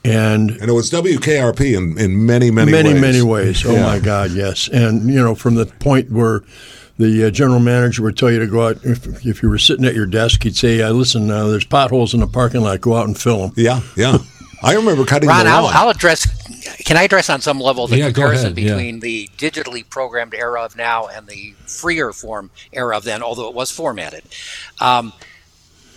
[0.04, 3.02] And And it was WKRP in, in many, many, many, ways.
[3.02, 3.66] many ways.
[3.66, 3.84] Oh Yeah.
[3.84, 4.68] my God, yes.
[4.68, 6.42] And you know, from the point where
[6.98, 9.86] the uh, general manager would tell you to go out, if, if you were sitting
[9.86, 12.82] at your desk, he'd say, uh, "Listen, uh, there's potholes in the parking lot.
[12.82, 14.18] Go out and fill them." Yeah, yeah.
[14.64, 15.74] I remember cutting Ron, the I'll, lawn.
[15.76, 16.28] I'll address.
[16.86, 18.76] Can I address on some level the Yeah, comparison ahead, yeah.
[18.76, 23.48] between the digitally programmed era of now and the freer form era of then, although
[23.48, 24.24] it was formatted?
[24.80, 25.14] Um,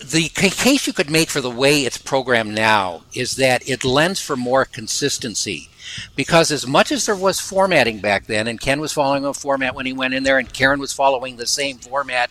[0.05, 4.21] the case you could make for the way it's programmed now is that it lends
[4.21, 5.69] for more consistency.
[6.17, 9.75] Because as much as there was formatting back then, and Ken was following a format
[9.75, 12.31] when he went in there, and Karen was following the same format,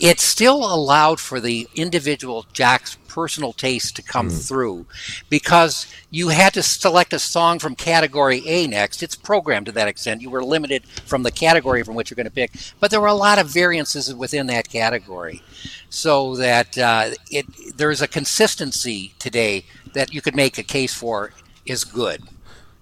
[0.00, 4.86] it still allowed for the individual Jack's personal taste to come through
[5.28, 9.02] because you had to select a song from category A next.
[9.02, 10.22] It's programmed to that extent.
[10.22, 13.08] You were limited from the category from which you're going to pick, but there were
[13.08, 15.42] a lot of variances within that category.
[15.88, 21.32] So that uh, it there's a consistency today that you could make a case for
[21.66, 22.22] is good.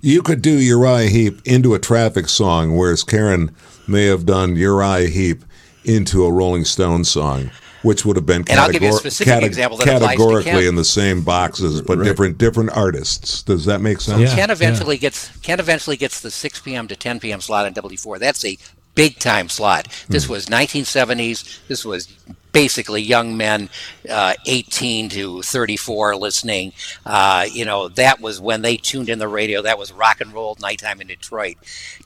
[0.01, 3.55] You could do Uriah Heep into a traffic song, whereas Karen
[3.89, 5.45] may have done Uriah Heep
[5.89, 7.51] into a Rolling Stone song,
[7.83, 10.01] which would have been And I'll give you a categor- specific cate- example that applies
[10.01, 13.43] to categorically in the same boxes, but different different artists.
[13.43, 14.21] Does that make sense?
[14.21, 14.35] Yeah.
[14.35, 16.89] Ken eventually gets Ken eventually gets the 6 p.m.
[16.89, 17.41] to 10 p.m.
[17.41, 18.19] slot on W4.
[18.19, 18.59] That's a
[18.95, 19.87] big time slot.
[20.09, 21.61] This was 1970s.
[21.69, 22.09] This was
[22.51, 23.69] basically young men,
[24.11, 26.73] uh, 18 to 34, listening.
[27.07, 29.63] Uh, you know, that was when they tuned in the radio.
[29.63, 31.57] That was rock and roll nighttime in Detroit.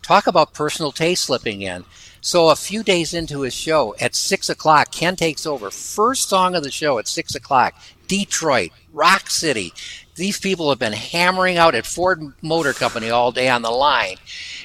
[0.03, 1.85] Talk about personal taste slipping in.
[2.25, 5.73] So a few days into his show, at six o'clock, Ken takes over.
[5.73, 7.75] First song of the show at six o'clock.
[8.07, 9.73] Detroit, Rock City.
[10.15, 14.19] These people have been hammering out at Ford Motor Company all day on the line.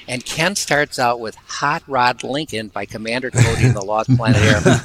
[0.06, 4.40] And Ken starts out with Hot Rod Lincoln by Commander Cody and the Lost Planet
[4.40, 4.62] Airmen.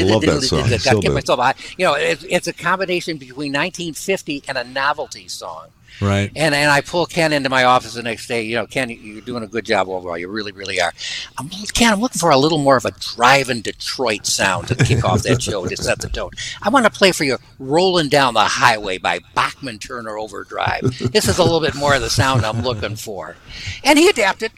[0.00, 0.58] I love that song.
[0.70, 1.14] Got Still to get do.
[1.14, 1.56] myself hot.
[1.78, 5.68] You know, it's, it's a combination between 1950 and a novelty song.
[6.00, 6.30] Right.
[6.36, 8.42] And and I pull Ken into my office the next day.
[8.42, 10.16] You know, Ken, you're doing a good job overall.
[10.16, 10.92] You really, really are.
[11.38, 11.92] I'm Ken.
[11.92, 15.42] I'm looking for a little more of a drive-in Detroit sound to kick off that
[15.42, 16.30] show to set the tone.
[16.62, 20.82] I want to play for you "Rolling Down the Highway" by Bachman Turner Overdrive.
[21.12, 23.36] This is a little bit more of the sound I'm looking for,
[23.84, 24.52] and he adapted.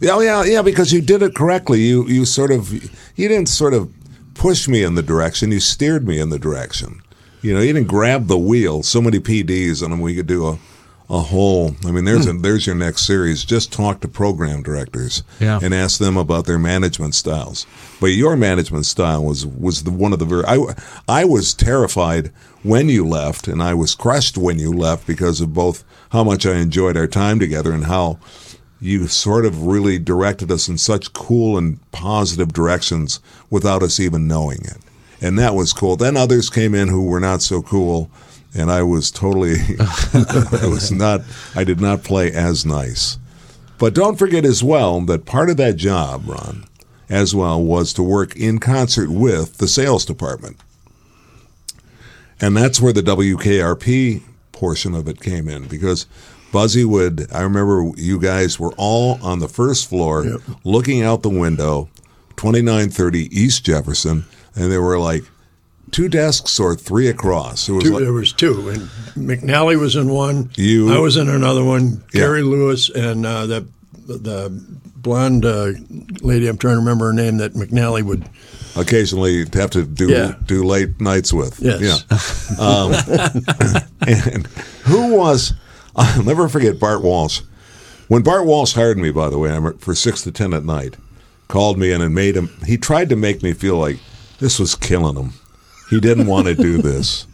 [0.00, 0.62] Yeah, yeah, yeah.
[0.62, 1.80] Because you did it correctly.
[1.80, 3.92] You you sort of you didn't sort of
[4.34, 5.50] push me in the direction.
[5.50, 7.00] You steered me in the direction.
[7.42, 8.82] You know, you didn't grab the wheel.
[8.82, 10.58] So many PDs, and we could do a
[11.10, 11.76] a whole.
[11.86, 12.38] I mean, there's hmm.
[12.38, 13.44] a, there's your next series.
[13.44, 15.60] Just talk to program directors Yeah.
[15.62, 17.66] and ask them about their management styles.
[18.00, 20.44] But your management style was was the one of the very.
[20.46, 20.74] I
[21.08, 25.52] I was terrified when you left, and I was crushed when you left because of
[25.52, 28.18] both how much I enjoyed our time together and how
[28.80, 34.26] you sort of really directed us in such cool and positive directions without us even
[34.26, 34.78] knowing it.
[35.20, 35.96] And that was cool.
[35.96, 38.10] Then others came in who were not so cool,
[38.54, 41.22] and I was totally, I was not,
[41.54, 43.18] I did not play as nice.
[43.78, 46.64] But don't forget as well that part of that job, Ron,
[47.08, 50.56] as well, was to work in concert with the sales department.
[52.40, 56.06] And that's where the WKRP portion of it came in because
[56.52, 61.30] Buzzy would, I remember you guys were all on the first floor looking out the
[61.30, 61.88] window,
[62.36, 65.24] 2930 East Jefferson, and they were like
[65.94, 67.68] two desks or three across.
[67.68, 68.82] It was Two, like, there was two, and
[69.16, 70.50] McNally was in one.
[70.56, 72.02] You- I was in another one.
[72.12, 72.22] Yeah.
[72.22, 73.66] Gary Lewis and uh, the
[74.06, 74.50] the
[74.96, 75.72] blonde uh,
[76.20, 76.48] lady.
[76.48, 77.36] I'm trying to remember her name.
[77.38, 78.28] That McNally would.
[78.76, 80.34] occasionally have to do Yeah.
[80.44, 81.60] do late nights with.
[81.60, 81.80] Yes.
[81.80, 82.18] Yeah.
[82.60, 82.92] Um,
[84.06, 84.46] and
[84.84, 85.54] who was?
[85.96, 87.40] I'll never forget Bart Walsh.
[88.08, 90.96] When Bart Walsh hired me, by the way, I'm for six to ten at night,
[91.48, 92.50] called me in and made him.
[92.66, 93.98] He tried to make me feel like
[94.40, 95.32] this was killing him.
[95.90, 97.26] He didn't want to do this.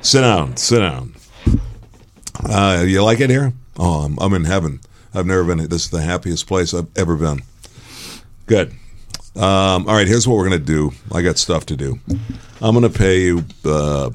[0.00, 0.56] Sit down.
[0.56, 1.14] Sit down.
[2.44, 3.52] Uh, you like it here?
[3.78, 4.80] Oh, I'm, I'm in heaven.
[5.14, 5.58] I've never been.
[5.68, 7.42] This is the happiest place I've ever been.
[8.46, 8.72] Good.
[9.36, 10.92] Um, all right, here's what we're going to do.
[11.12, 11.98] I got stuff to do.
[12.60, 13.44] I'm going to pay you.
[13.64, 14.10] Uh,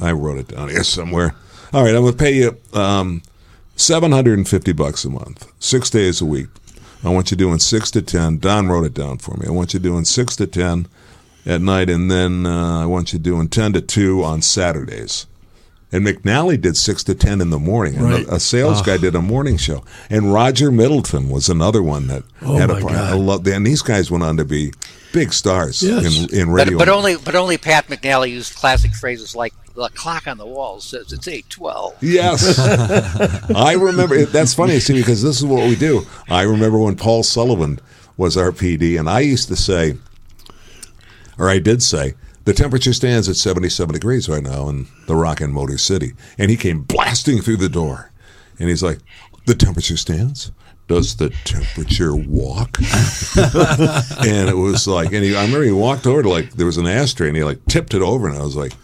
[0.00, 1.34] I wrote it down here somewhere.
[1.72, 3.22] All right, I'm going to pay you um,
[3.76, 6.48] 750 bucks a month, six days a week.
[7.02, 8.38] I want you doing six to ten.
[8.38, 9.46] Don wrote it down for me.
[9.46, 10.86] I want you doing six to ten
[11.46, 15.26] at night, and then uh, I want you doing ten to two on Saturdays.
[15.92, 17.94] And McNally did six to ten in the morning.
[17.96, 18.26] And Right.
[18.26, 19.84] a, a sales guy did a morning show.
[20.10, 22.94] And Roger Middleton was another one that Oh, had a my part.
[22.94, 24.72] I love, and these guys went on to be
[25.12, 26.32] big stars Yes.
[26.32, 26.78] in, in radio.
[26.78, 30.80] but only but only Pat McNally used classic phrases like the clock on the wall
[30.80, 31.94] says it's eight twelve.
[32.00, 32.58] Yes,
[33.54, 34.24] I remember.
[34.24, 36.06] That's funny, see, because this is what we do.
[36.28, 37.78] I remember when Paul Sullivan
[38.16, 39.96] was our PD, and I used to say,
[41.38, 45.40] or I did say, the temperature stands at 77 degrees right now in the Rock
[45.40, 48.10] and Motor City, and he came blasting through the door,
[48.58, 48.98] and he's like,
[49.46, 50.52] "The temperature stands."
[50.86, 52.76] Does the temperature walk?
[54.26, 56.76] and it was like, and he, I remember he walked over to like there was
[56.76, 58.74] an ashtray, and he like tipped it over, and I was like,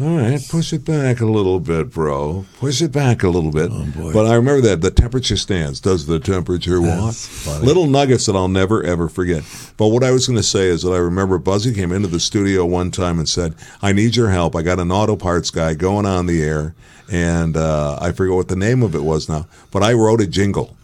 [0.00, 2.46] all right, push it back a little bit, bro.
[2.58, 3.70] Push it back a little bit.
[3.94, 4.12] boy.
[4.12, 5.80] But I remember that the temperature stands.
[5.80, 7.14] Does the temperature walk?
[7.62, 9.44] Little nuggets that I'll never ever forget.
[9.76, 12.20] But what I was going to say is that I remember Buzzy came into the
[12.20, 14.56] studio one time and said, "I need your help.
[14.56, 16.74] I got an auto parts guy going on the air,
[17.10, 20.26] and uh, I forget what the name of it was now, but I wrote a
[20.26, 20.76] jingle.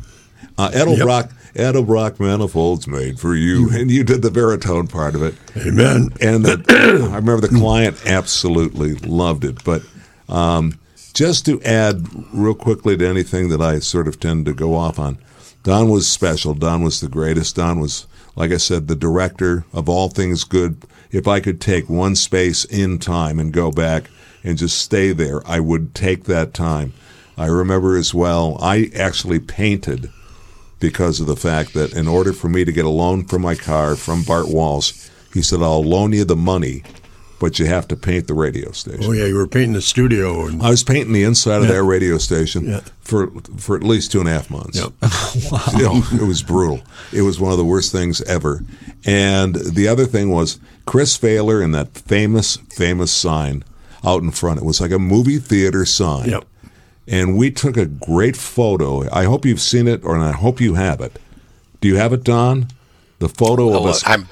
[0.59, 5.35] Uh, Edelbrock, Edelbrock manifolds made for you, and you did the baritone part of it."
[5.57, 6.11] Amen.
[6.21, 9.65] and the, I remember the client absolutely loved it.
[9.65, 9.83] But
[10.29, 10.79] um,
[11.15, 14.99] just to add real quickly to anything that I sort of tend to go off
[14.99, 15.19] on,
[15.63, 16.55] Don was special.
[16.55, 17.57] Don was the greatest.
[17.57, 18.07] Don was,
[18.37, 20.83] like I said, the director of all things good.
[21.11, 24.11] If I could take one space in time and go back
[24.45, 26.93] and just stay there, I would take that time.
[27.37, 30.11] I remember as well, I actually painted
[30.81, 33.55] because of the fact that in order for me to get a loan for my
[33.55, 36.83] car from Bart Walsh, he said, I'll loan you the money,
[37.41, 39.05] but you have to paint the radio station.
[39.05, 41.83] Oh yeah, you were painting the studio, and I was painting the inside of that
[41.83, 42.81] radio station Yeah.
[43.01, 44.79] for for at least two and a half months.
[44.79, 44.93] Yep.
[45.79, 46.81] You know, it was brutal.
[47.13, 48.65] It was one of the worst things ever.
[49.05, 53.63] And the other thing was Chris Failer and that famous, famous sign
[54.05, 54.59] out in front.
[54.61, 56.31] It was like a movie theater sign.
[56.31, 56.45] Yep.
[57.11, 59.09] And we took a great photo.
[59.11, 61.19] I hope you've seen it, or I hope you have it.
[61.81, 62.69] Do you have it, Don?
[63.19, 64.29] The photo of Oh, us I'm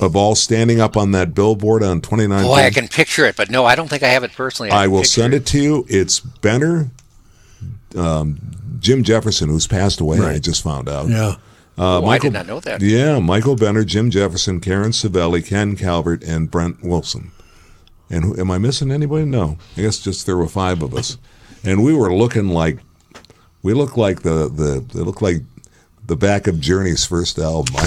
[0.00, 2.42] of all standing up on that billboard on 29.
[2.44, 4.70] boy, I can picture it, but no, I don't think I have it personally.
[4.70, 5.86] I can will send it to you.
[5.88, 6.90] It's Benner,
[7.96, 8.38] um,
[8.80, 10.18] Jim Jefferson, who's passed away.
[10.20, 11.08] I just found out.
[11.08, 11.34] yeah,
[11.78, 12.80] Uh, Oh, I did not know that.
[12.82, 17.30] Yeah, Michael Benner, Jim Jefferson, Karen Savelli, Ken Calvert, and Brent Wilson.
[18.10, 19.24] And who, am I missing anybody?
[19.24, 19.58] No.
[19.76, 21.18] I guess just there were five of us,
[21.64, 22.78] and we were looking like
[23.62, 25.38] we looked like the the they looked like
[26.06, 27.74] the back of Journey's first album.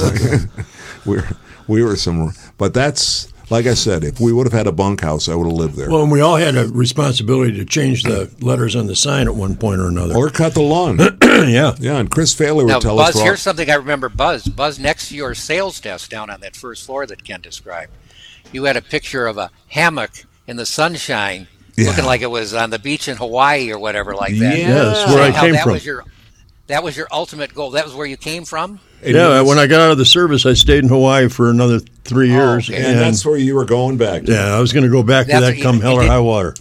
[0.00, 0.40] Like-
[1.06, 1.28] we were
[1.68, 4.02] we were some, but that's like I said.
[4.04, 5.90] If we would have had a bunkhouse, I would have lived there.
[5.90, 9.34] Well, and we all had a responsibility to change the letters on the sign at
[9.34, 10.14] one point or another.
[10.16, 10.98] or cut the lawn.
[11.22, 13.08] yeah, yeah, and Chris Failer would Now, tell us.
[13.08, 14.08] Buzz, for all- here's something I remember.
[14.08, 17.92] Buzz, Buzz, next to your sales desk down on that first floor that Ken described,
[18.52, 21.88] you had a picture of a hammock in the sunshine Yeah.
[21.88, 24.58] looking like it was on the beach in Hawaii or whatever like that.
[24.58, 24.68] Yeah.
[24.68, 25.72] Yeah, that's where I How came that from.
[25.72, 26.04] was your
[26.66, 27.70] that was your ultimate goal.
[27.70, 28.80] That was where you came from.
[29.02, 31.50] And yeah, you- when I got out of the service, I stayed in Hawaii for
[31.50, 32.78] another three oh, years, okay.
[32.78, 34.24] and, and, that's where you were going back.
[34.24, 34.32] To.
[34.32, 36.10] yeah, I was going to go back to that you- come you hell or did-
[36.10, 36.54] high water.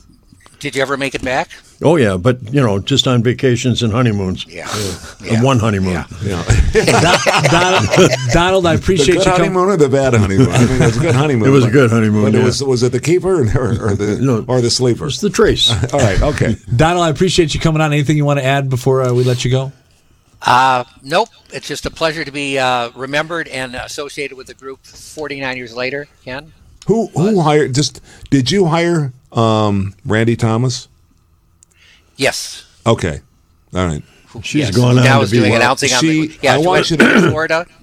[0.59, 1.49] Did you ever make it back?
[1.83, 4.45] Oh yeah, but you know, just on vacations and honeymoons.
[4.47, 4.69] Yeah.
[5.27, 5.93] And one honeymoon.
[5.93, 6.05] Yeah.
[6.23, 6.43] Yeah.
[7.49, 9.39] Donald, Donald, I the appreciate good you coming.
[9.53, 10.47] honeymoon or the bad honeymoon?
[10.49, 11.47] I mean, it was a good honeymoon.
[11.49, 12.41] It was a good honeymoon, But yeah.
[12.41, 14.45] it was was it the keeper or, or the No.
[14.47, 15.07] or the sleeper?
[15.07, 15.71] It's the trace.
[15.93, 16.21] All right.
[16.21, 16.55] Okay.
[16.75, 17.91] Donald, I appreciate you coming on.
[17.91, 19.71] Anything you want to add before uh, we let you go?
[20.43, 21.29] Uh, nope.
[21.51, 25.75] It's just a pleasure to be uh, remembered and associated with the group 49 years
[25.75, 26.53] later, Ken.
[26.87, 27.73] Who who hired?
[27.73, 30.87] Just did you hire um, Randy Thomas?
[32.21, 32.65] Yes.
[32.85, 33.19] Okay.
[33.73, 34.03] All right.
[34.43, 34.75] She's yes.
[34.75, 36.55] gone on now is doing well, announcing on she- the yeah.
[36.55, 37.65] I want you to- to Florida.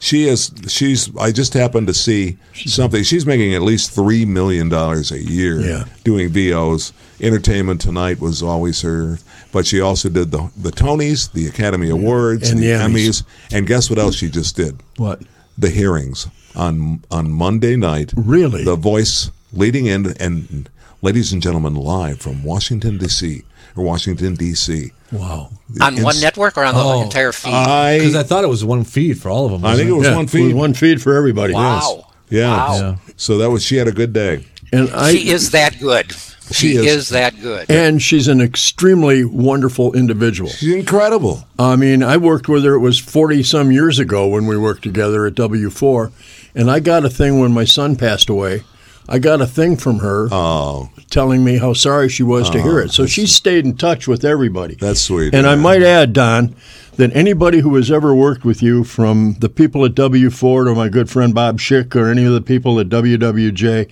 [0.00, 0.52] She is.
[0.68, 1.10] She's.
[1.16, 3.02] I just happened to see something.
[3.02, 5.84] She's making at least three million dollars a year Yeah.
[6.04, 6.92] doing VOs.
[7.20, 9.18] Entertainment Tonight was always her,
[9.50, 13.08] but she also did the the Tonys, the Academy Awards, And the the Emmys.
[13.08, 13.22] Emmys.
[13.50, 14.76] and guess what else she just did?
[14.98, 15.22] What?
[15.58, 18.12] The hearings on on Monday night.
[18.16, 18.62] Really?
[18.62, 20.68] The Voice leading in, and
[21.02, 23.42] ladies and gentlemen, live from Washington D.C.
[23.78, 24.92] or Washington D.C.
[25.12, 25.50] Wow.
[25.80, 27.02] On one network or on the Oh.
[27.02, 27.50] entire feed?
[27.50, 29.64] Because I I thought it was one feed for all of them.
[29.64, 30.54] I think it was Yeah, one with feed.
[30.54, 31.54] one feed for everybody.
[31.54, 32.06] wow.
[32.30, 32.48] Yeah.
[32.56, 32.78] Wow.
[32.80, 32.94] Yeah.
[33.16, 34.44] So that was she had a good day.
[34.72, 36.12] And I she is that good.
[36.50, 36.86] She, She is.
[36.86, 37.08] is.
[37.10, 37.70] that good.
[37.70, 40.48] and she's an extremely wonderful individual.
[40.50, 41.46] She's incredible.
[41.58, 42.74] I mean, I worked with her.
[42.74, 46.10] It was forty some years ago when we worked together at W four,
[46.54, 48.62] and I got a thing when my son passed away.
[49.08, 52.80] I got a thing from her Oh, telling me how sorry she was to hear
[52.80, 52.90] oh, it.
[52.90, 54.74] So she stayed in touch with everybody.
[54.74, 55.34] that's sweet.
[55.34, 56.54] And I might add, Don,
[56.96, 60.88] that anybody who has ever worked with you, from the people at W4 to my
[60.90, 63.88] good friend Bob Schick or any of the people at WWJ,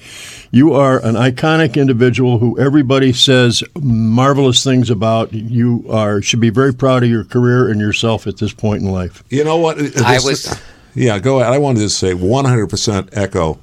[0.50, 5.32] you are an iconic individual who everybody says marvelous things about.
[5.32, 8.90] You are should be very proud of your career and yourself at this point in
[8.90, 9.24] life.
[9.30, 9.78] You know what?
[10.04, 10.60] I was-
[10.94, 11.52] Yeah, go ahead.
[11.52, 13.58] I wanted to say 100% echo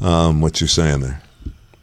[0.00, 1.22] um, what you're saying there.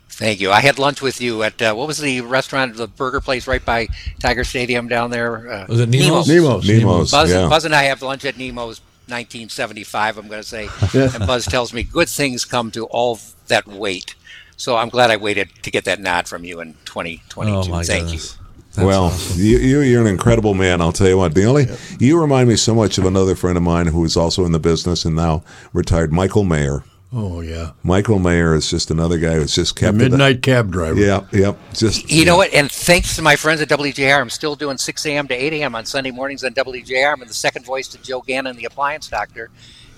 [0.10, 0.52] Thank you.
[0.52, 3.64] I had lunch with you at uh, what was the restaurant, the burger place right
[3.64, 3.88] by
[4.20, 5.52] Tiger Stadium down there?
[5.52, 6.28] Uh, Was it Nemo's?
[6.28, 6.68] Nemo's.
[6.68, 7.12] Nemo's.
[7.12, 7.48] Buzz, yeah.
[7.48, 10.70] Buzz and I have lunch at Nemo's 1975, I'm going to say.
[11.16, 14.16] And Buzz tells me good things come to all that wait.
[14.58, 17.56] So I'm glad I waited to get that nod from you in 2022.
[17.56, 18.38] Oh my Thank goodness.
[18.76, 20.82] well, you, you, you're an incredible man.
[20.82, 21.36] I'll tell you what.
[21.36, 21.68] The only
[22.00, 24.60] you remind me so much of another friend of mine who is also in the
[24.60, 26.84] business and now retired, Michael Mayer.
[27.14, 30.72] Oh yeah, Michael Mayer is just another guy who's just the kept the- midnight cab
[30.72, 31.00] driver.
[31.00, 31.58] Yeah, yep.
[31.74, 32.54] Just You know what?
[32.54, 35.26] And thanks to my friends at WJR, I'm still doing 6 a.m.
[35.30, 35.74] to 8 a.m.
[35.74, 37.14] on Sunday mornings on WJR.
[37.14, 39.50] I'm the second voice to Joe Gannon, the appliance doctor.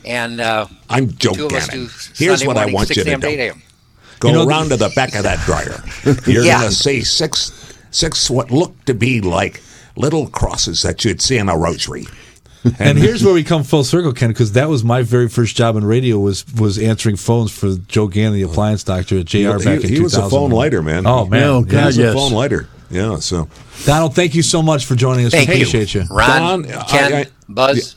[0.05, 1.87] And uh, I'm Joe two of us Gannon.
[1.87, 3.21] do Here's Sunday what I want 6 you to a.m.
[3.21, 3.41] to 8 do.
[3.41, 3.61] a.m.
[4.19, 5.83] Go You know, the- around to the back of that dryer.
[6.31, 6.59] You're Yeah.
[6.59, 9.61] going to see six, six what look to be like
[9.95, 12.05] little crosses that you'd see in a rosary.
[12.79, 15.75] And here's where we come full circle, Ken, because that was my very first job
[15.77, 19.65] in radio was was answering phones for Joe Gannon, the appliance doctor at JR He,
[19.65, 20.01] back in he 2000.
[20.03, 21.05] was a phone lighter, man.
[21.07, 22.13] Oh man, Oh, He was yes.
[22.13, 22.67] a phone lighter.
[22.91, 23.47] Yeah, so
[23.85, 25.31] Donald, thank you so much for joining us.
[25.31, 25.61] Thank we you.
[25.61, 26.03] appreciate you.
[26.09, 27.95] Ron, Don, Ken, I- Buzz.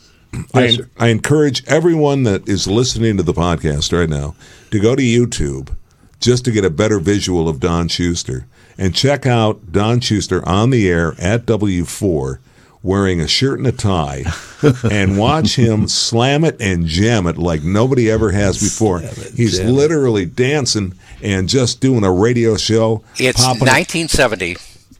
[0.54, 4.34] I, I encourage everyone that is listening to the podcast right now
[4.70, 5.74] to go to YouTube
[6.20, 8.46] just to get a better visual of Don Schuster
[8.78, 12.38] and check out Don Schuster on the air at W4
[12.82, 14.24] wearing a shirt and a tie
[14.90, 19.00] and watch him slam it and jam it like nobody ever has before.
[19.00, 23.04] He's literally dancing and just doing a radio show.
[23.16, 24.56] It's popping- 1970.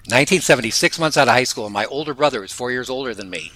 [0.06, 1.64] 1970, six months out of high school.
[1.66, 3.52] and My older brother is four years older than me.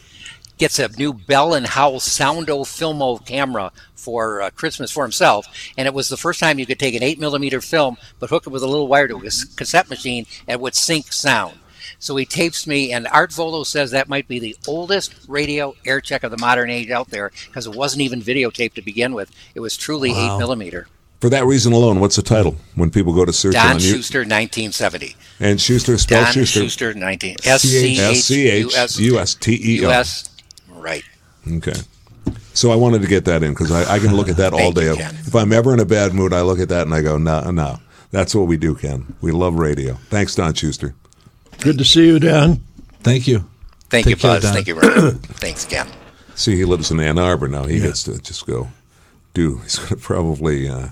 [0.59, 5.87] Gets a new Bell and Howell Soundo Filmo camera for uh, Christmas for himself, and
[5.87, 8.51] it was the first time you could take an eight millimeter film, but hook it
[8.51, 9.21] with a little wire to a
[9.57, 11.59] cassette machine and it would sync sound.
[11.99, 16.01] So he tapes me, and Art Vuolo says that might be the oldest radio air
[16.01, 19.31] check of the modern age out there because it wasn't even videotaped to begin with.
[19.55, 20.89] It was truly eight millimeter.
[21.21, 23.81] For that reason alone, what's the title when people go to search Don on you?
[23.95, 25.17] Schuster, 1970.
[25.41, 26.61] And Schuster, spell Don Schuster.
[26.61, 27.37] Schuster, 19.
[27.45, 29.93] S C H U S U S T E U R.
[29.95, 30.29] S.
[30.69, 31.05] Right.
[31.51, 31.73] Okay.
[32.53, 34.73] So I wanted to get that in because I, I can look at that all
[34.73, 34.87] day.
[34.87, 37.19] you, If I'm ever in a bad mood, I look at that and I go,
[37.19, 37.79] no, no.
[38.11, 39.15] That's what we do, Ken.
[39.21, 39.95] We love radio.
[40.11, 40.95] Thanks, Don Schuster.
[41.61, 42.63] Good to see you, Dan.
[43.01, 43.45] Thank you.
[43.89, 44.43] Thank Take you, care, Buzz.
[44.43, 44.55] Don.
[44.55, 45.19] Thank you, Ron.
[45.41, 45.89] Thanks, again.
[46.35, 47.65] See, he lives in Ann Arbor now.
[47.65, 48.69] He gets to just go
[49.33, 49.59] do.
[49.59, 50.89] He's going to probably uh,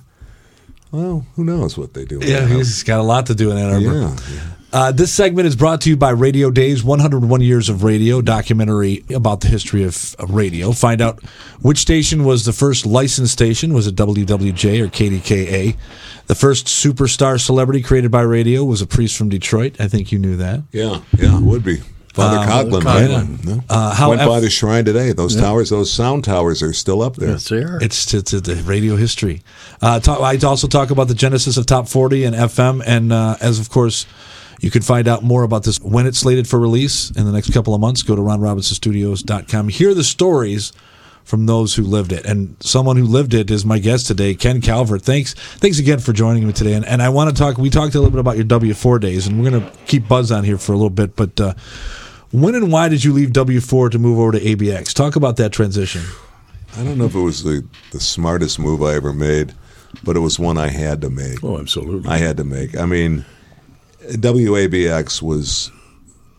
[0.94, 2.20] Well, who knows what they do?
[2.22, 3.98] Yeah, he's got a lot to do in Ann Arbor.
[3.98, 4.16] yeah.
[4.32, 4.40] yeah.
[4.72, 9.04] Uh, this segment is brought to you by Radio Dayz 101 Years of Radio, documentary
[9.12, 10.70] about the history of, of radio.
[10.70, 11.22] Find out
[11.62, 13.72] which station was the first licensed station.
[13.72, 15.76] Was it WWJ or KDKA?
[16.26, 19.80] The first superstar celebrity created by radio was a priest from Detroit.
[19.80, 20.62] I think you knew that.
[20.70, 21.80] Yeah, yeah, it would be.
[22.14, 23.28] Father Uh, Coughlin, Coughlin.
[23.38, 23.44] right?
[23.44, 23.64] No?
[23.68, 25.12] Uh, how Went by the shrine today.
[25.12, 27.30] Those towers, those sound towers are still up there.
[27.30, 27.82] Yes, they are.
[27.82, 29.42] It's to, to the radio history.
[29.82, 33.36] Uh, talk, I also talk about the genesis of Top 40 and FM, and uh,
[33.40, 34.06] as of course,
[34.60, 37.52] you can find out more about this when it's slated for release in the next
[37.52, 38.02] couple of months.
[38.02, 39.68] Go to ronrobinsonstudios.com.
[39.68, 40.72] Hear the stories
[41.24, 44.60] from those who lived it, and someone who lived it is my guest today, Ken
[44.60, 45.02] Calvert.
[45.02, 46.74] Thanks, thanks again for joining me today.
[46.74, 47.58] And, and I want to talk.
[47.58, 50.06] We talked a little bit about your W four days, and we're going to keep
[50.06, 51.40] Buzz on here for a little bit, but.
[51.40, 51.54] Uh,
[52.34, 54.92] when and why did you leave W4 to move over to ABX?
[54.92, 56.02] Talk about that transition.
[56.76, 59.54] I don't know if it was the, the smartest move I ever made,
[60.02, 61.44] but it was one I had to make.
[61.44, 62.10] Oh, absolutely.
[62.10, 62.76] I had to make.
[62.76, 63.24] I mean,
[64.02, 65.70] WABX was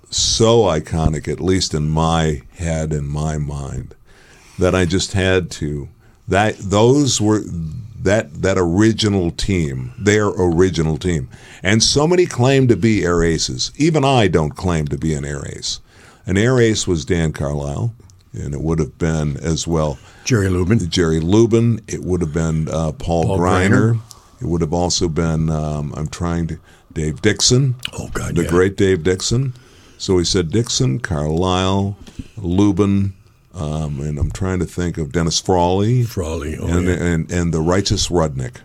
[0.09, 3.95] so iconic, at least in my head and my mind,
[4.59, 5.87] that I just had to.
[6.27, 7.41] That those were
[8.01, 11.29] that that original team, their original team,
[11.63, 13.71] and so many claim to be air aces.
[13.77, 15.79] Even I don't claim to be an air ace.
[16.25, 17.93] An air ace was Dan Carlisle,
[18.33, 20.79] and it would have been as well Jerry Lubin.
[20.89, 21.81] Jerry Lubin.
[21.87, 23.93] It would have been uh, Paul, Paul Griner.
[23.93, 23.99] Greiner.
[24.41, 26.59] It would have also been um, I'm trying to
[26.93, 27.75] Dave Dixon.
[27.93, 28.49] Oh, God, the yeah.
[28.49, 29.53] great Dave Dixon.
[29.97, 31.97] So he said Dixon, Carlisle,
[32.37, 33.13] Lubin,
[33.53, 36.57] um, and I'm trying to think of Dennis Frawley Frawley.
[36.57, 36.93] Oh, and, yeah.
[36.95, 38.57] and and the righteous Rudnick.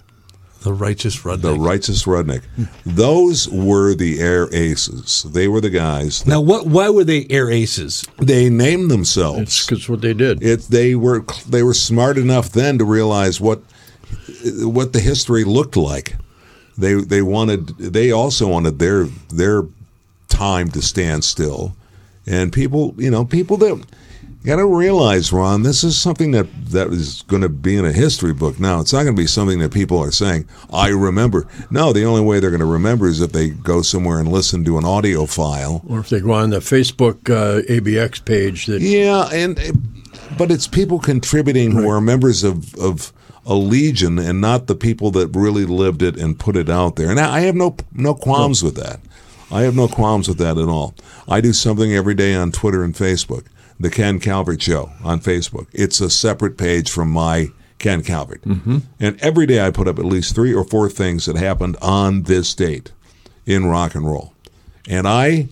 [0.63, 1.41] The righteous Rudnick.
[1.43, 2.43] The righteous Rudnick.
[2.57, 2.65] Hmm.
[2.85, 5.23] Those were the air aces.
[5.23, 6.27] They were the guys.
[6.27, 6.67] Now, what?
[6.67, 8.05] Why were they air aces?
[8.19, 9.67] They named It's themselves.
[9.67, 10.43] because what they did.
[10.43, 13.63] it they were they were smart enough then to realize what
[14.61, 16.17] what the history looked like.
[16.77, 19.65] They they wanted they also wanted their their
[20.29, 21.75] time to stand still,
[22.27, 23.83] and people you know people that
[24.41, 27.84] you got to realize Ron this is something that that is going to be in
[27.84, 28.80] a history book now.
[28.80, 31.47] It's not going to be something that people are saying I remember.
[31.70, 34.64] No, the only way they're going to remember is if they go somewhere and listen
[34.64, 38.80] to an audio file or if they go on the Facebook uh, ABX page that
[38.80, 39.59] Yeah, and
[40.38, 43.12] but it's people contributing who are members of of
[43.47, 47.11] a legion and not the people that really lived it and put it out there.
[47.11, 49.01] And I have no no qualms with that.
[49.51, 50.95] I have no qualms with that at all.
[51.28, 53.47] I do something every day on Twitter and Facebook.
[53.81, 55.66] The Ken Calvert Show on Facebook.
[55.72, 58.43] It's a separate page from my Ken Calvert.
[58.43, 58.78] Mm-hmm.
[59.01, 62.24] And every day I put up at least three or four things that happened on
[62.24, 62.93] this date
[63.47, 64.35] in rock and roll.
[64.89, 65.49] And I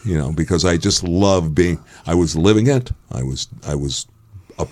[0.04, 1.80] you know, because I just love being.
[2.06, 2.92] I was living it.
[3.10, 3.48] I was.
[3.66, 4.06] I was.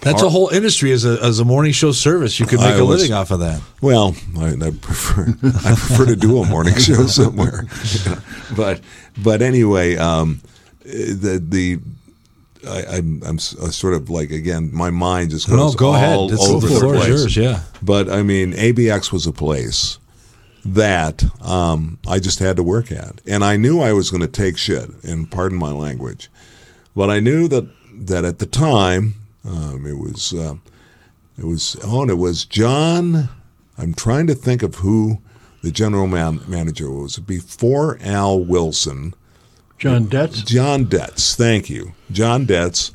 [0.01, 2.39] That's a whole industry as a as a morning show service.
[2.41, 3.61] You could make I a was- living off of that.
[3.81, 7.65] Well, I, I prefer I prefer to do a morning show somewhere,
[8.57, 8.81] but
[9.19, 10.41] but anyway, um,
[10.85, 11.79] the the
[12.69, 15.95] I, I'm I'm uh, sort of like again, my mind just goes No, go all
[15.95, 16.31] ahead.
[16.33, 17.09] It's, over the the floor is place.
[17.09, 17.37] yours.
[17.37, 17.61] Yeah.
[17.83, 19.99] But I mean, ABX was a place
[20.65, 24.29] that um, I just had to work at, and I knew I was going to
[24.29, 24.91] take shit.
[25.05, 26.31] And pardon my language,
[26.95, 27.67] but I knew that
[28.07, 29.15] that at the time
[29.45, 30.57] um, it was uh,
[31.39, 33.29] it was oh, and it was John.
[33.79, 35.23] I'm trying to think of who
[35.63, 39.15] the general man, manager was before Al Wilson.
[39.79, 40.45] John Detz.
[40.45, 41.95] John Detz, thank you.
[42.13, 42.95] John Detz,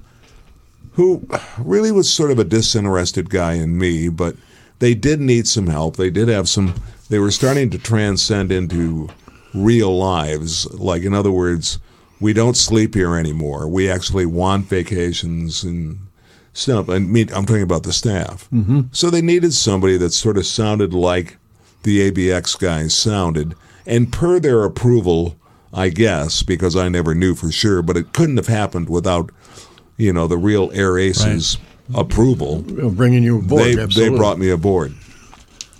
[0.93, 1.27] who
[1.57, 4.35] really was sort of a disinterested guy in me, but
[4.79, 5.97] they did need some help.
[5.97, 6.75] They did have some,
[7.09, 9.09] they were starting to transcend into
[9.53, 10.71] real lives.
[10.73, 11.79] Like, in other words,
[12.19, 13.67] we don't sleep here anymore.
[13.67, 15.99] We actually want vacations and
[16.55, 16.89] stuff.
[16.89, 18.49] I mean, I'm talking about the staff.
[18.51, 18.81] Mm-hmm.
[18.91, 21.37] So they needed somebody that sort of sounded like
[21.83, 23.53] the ABX guys sounded,
[23.85, 25.35] and per their approval,
[25.71, 29.29] I guess, because I never knew for sure, but it couldn't have happened without,
[29.97, 31.57] you know, the real Air Aces
[31.93, 32.61] approval.
[32.63, 33.61] Bringing you aboard.
[33.61, 34.95] They, they brought me aboard.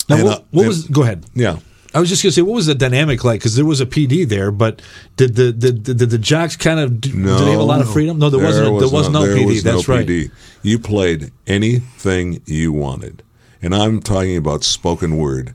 [0.08, 0.88] Now, And, what, uh, what and- was?
[0.88, 1.26] Go ahead.
[1.34, 1.58] Yeah.
[1.96, 3.40] I was just gonna say, what was the dynamic like?
[3.40, 4.82] Because there was a PD there, but
[5.16, 7.80] did the did, did, did the jocks kind of did No, they have a lot
[7.82, 8.20] of freedom?
[8.20, 8.74] No, there, wasn't.
[8.74, 9.46] was there was not- no there PD.
[9.46, 10.06] was That's no right.
[10.06, 10.30] PD.
[10.62, 13.24] You played anything you wanted,
[13.62, 15.54] and I'm talking about spoken word.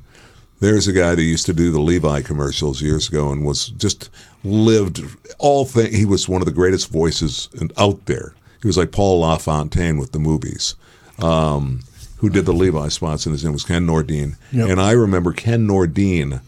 [0.61, 4.11] There's a guy that used to do the Levi commercials years ago, and was just
[4.43, 5.03] lived
[5.39, 5.93] all thing.
[5.93, 8.35] He was one of the greatest voices out there.
[8.63, 10.75] He was like Paul LaFontaine with the movies.
[11.19, 11.81] Um,
[12.21, 14.37] who did the Levi spots, and his name was Ken Nordine.
[14.53, 14.69] Yep.
[14.69, 16.43] And I remember Ken Nordine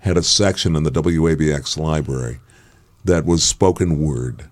[0.00, 2.40] had a section in the WABX library
[3.04, 4.48] that was spoken word,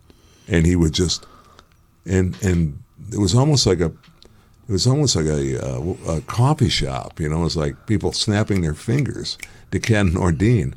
[0.46, 1.26] and he would just
[2.06, 2.78] and and
[3.10, 3.86] it was almost like a
[4.70, 7.40] it was almost like a, uh, a coffee shop, you know.
[7.40, 9.36] It was like people snapping their fingers
[9.72, 10.74] to Ken Nordine.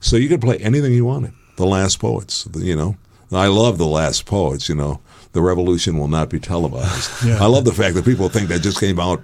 [0.00, 1.32] So you could play anything you wanted.
[1.56, 2.96] The Last Poets, you know.
[3.30, 5.00] I love The Last Poets, you know.
[5.36, 7.10] The revolution will not be televised.
[7.28, 9.20] I love the fact that people think that just came out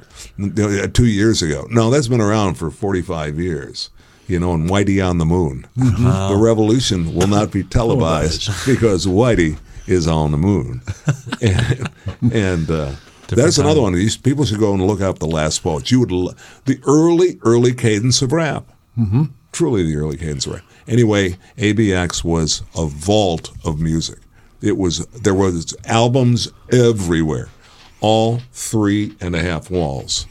[0.93, 1.67] two years ago.
[1.71, 3.89] No, that's been around for 45 years.
[4.27, 5.67] You know, and Whitey on the Moon.
[5.75, 10.83] The revolution will not be televised because Whitey is on the moon.
[11.41, 11.89] and
[12.31, 12.93] and uh,
[13.29, 13.95] that's another one.
[13.95, 15.91] These people should go and look up the last poets.
[15.91, 16.35] You would lo-
[16.67, 18.71] the early, early cadence of rap.
[18.99, 19.25] Mm-hmm.
[19.53, 20.65] Truly, the early cadence of rap.
[20.87, 24.19] Anyway, ABX was a vault of music.
[24.63, 27.49] It was there was albums everywhere,
[28.01, 30.27] all three and a half walls.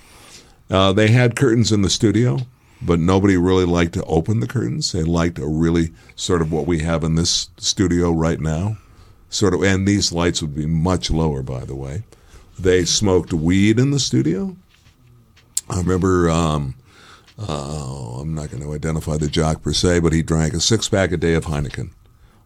[0.70, 2.40] Uh, they had curtains in the studio,
[2.82, 4.94] but nobody really liked to open the curtains.
[4.94, 8.78] They liked a really sort of what we have in this studio right now.
[9.30, 12.04] Sort of, and these lights would be much lower, by the way.
[12.58, 14.56] They smoked weed in the studio.
[15.70, 16.76] I remember, um,
[17.40, 20.90] uh, I'm not going to identify the jock per se, but he drank a six
[20.90, 21.92] pack a day of Heineken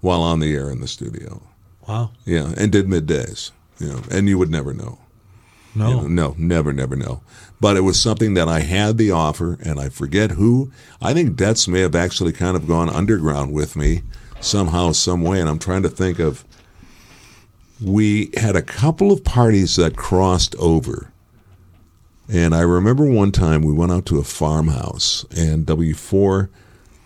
[0.01, 1.41] while on the air in the studio.
[1.87, 2.11] Wow.
[2.25, 3.51] Yeah, and did middays.
[3.79, 4.99] You know, and you would never know.
[5.75, 5.89] No.
[5.89, 7.21] You know, no, never, never know.
[7.59, 10.71] But it was something that I had the offer, and I forget who.
[11.01, 14.03] I think Detz may have actually kind of gone underground with me
[14.39, 16.45] somehow, some way, and I'm trying to think of.
[17.83, 21.11] We had a couple of parties that crossed over.
[22.31, 26.49] And I remember one time we went out to a farmhouse, and W4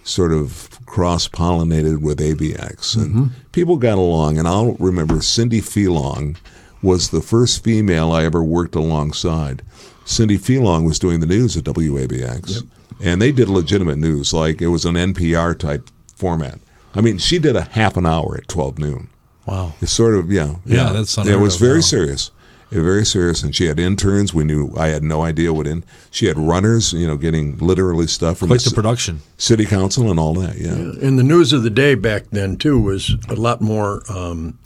[0.04, 2.98] sort of cross pollinated with ABX.
[2.98, 3.26] And mm-hmm.
[3.52, 4.38] people got along.
[4.38, 6.36] And I'll remember Cindy Felong
[6.82, 9.62] was the first female I ever worked alongside.
[10.04, 12.68] Cindy Felong was doing the news at WABX.
[13.02, 16.60] And they did legitimate news, like it was an NPR type format.
[16.96, 19.10] I mean, she did a half an hour at 12 noon.
[19.46, 19.74] Wow.
[19.82, 20.56] It's sort of, yeah.
[20.66, 21.82] Yeah, that's It was very now.
[21.82, 22.32] serious.
[22.72, 23.42] Yeah, very serious.
[23.44, 24.34] And she had interns.
[24.34, 25.84] We knew, I had no idea what in.
[26.12, 29.22] She had runners, you know, getting literally stuff from Quite the the production.
[29.38, 30.58] city council and all that.
[30.58, 30.72] Yeah.
[30.74, 34.04] And the news of the day back then too was a lot more.
[34.10, 34.60] Um,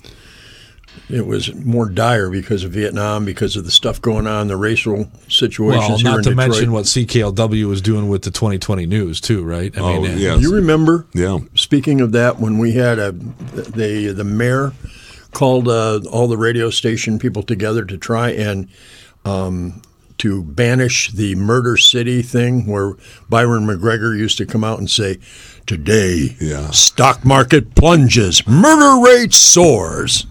[1.10, 5.10] it was more dire because of Vietnam, because of the stuff going on, the racial
[5.28, 6.48] situations Well, here not in to Detroit.
[6.50, 9.76] mention what CKLW was doing with the 2020 news too, right?
[9.78, 10.42] I Oh, mean, yes.
[10.42, 11.06] You remember?
[11.14, 11.40] Yeah.
[11.56, 14.72] Speaking of that, when we had a the the mayor
[15.34, 18.68] called uh, all the radio station people together to try and
[19.26, 19.82] um,
[20.20, 22.94] to banish the Murder City thing, where
[23.30, 25.18] Byron McGregor used to come out and say,
[25.66, 26.70] "Today, Yeah.
[26.72, 30.26] stock market plunges, murder rate soars."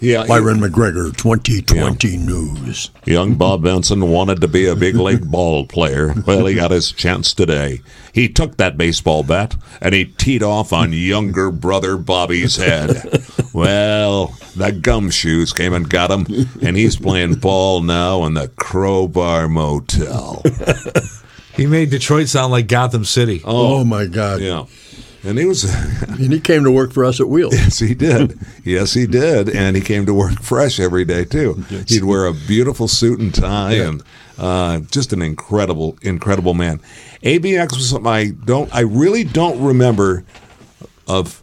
[0.00, 0.26] Yeah.
[0.26, 2.90] Byron McGregor, 2020 News.
[3.04, 6.14] Young Bob Benson wanted to be a big league ball player.
[6.26, 7.80] Well, he got his chance today.
[8.12, 13.02] He took that baseball bat and he teed off on younger brother Bobby's head.
[13.54, 16.26] Well, the gumshoes came and got him,
[16.62, 20.42] and he's playing ball now in the Crowbar Motel.
[21.56, 23.40] he made Detroit sound like Gotham City.
[23.44, 24.40] Oh, oh my God!
[24.40, 24.66] Yeah.
[25.24, 25.64] And he was,
[26.08, 27.54] And he came to work for us at Wheels.
[27.54, 28.38] yes, he did.
[28.64, 29.48] Yes, he did.
[29.48, 31.64] And he came to work fresh every day, too.
[31.88, 34.02] He'd wear a beautiful suit and tie and
[34.38, 36.80] uh, just an incredible, incredible man.
[37.22, 40.24] ABX was something I don't, I really don't remember
[41.08, 41.42] of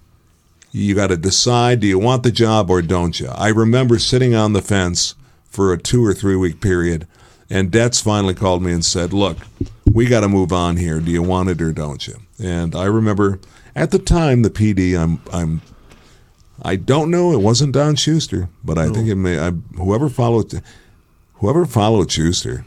[0.72, 3.28] you got to decide do you want the job or don't you?
[3.28, 5.16] I remember sitting on the fence
[5.46, 7.08] for a two or three week period,
[7.50, 9.38] and Detz finally called me and said, Look,
[9.92, 11.00] we got to move on here.
[11.00, 12.16] Do you want it or don't you?
[12.42, 13.40] And I remember
[13.76, 15.62] at the time, the PD, I'm, I'm,
[16.62, 20.62] I don't know, it wasn't Don Schuster, but I think it may, I, whoever followed,
[21.36, 22.66] whoever followed Schuster,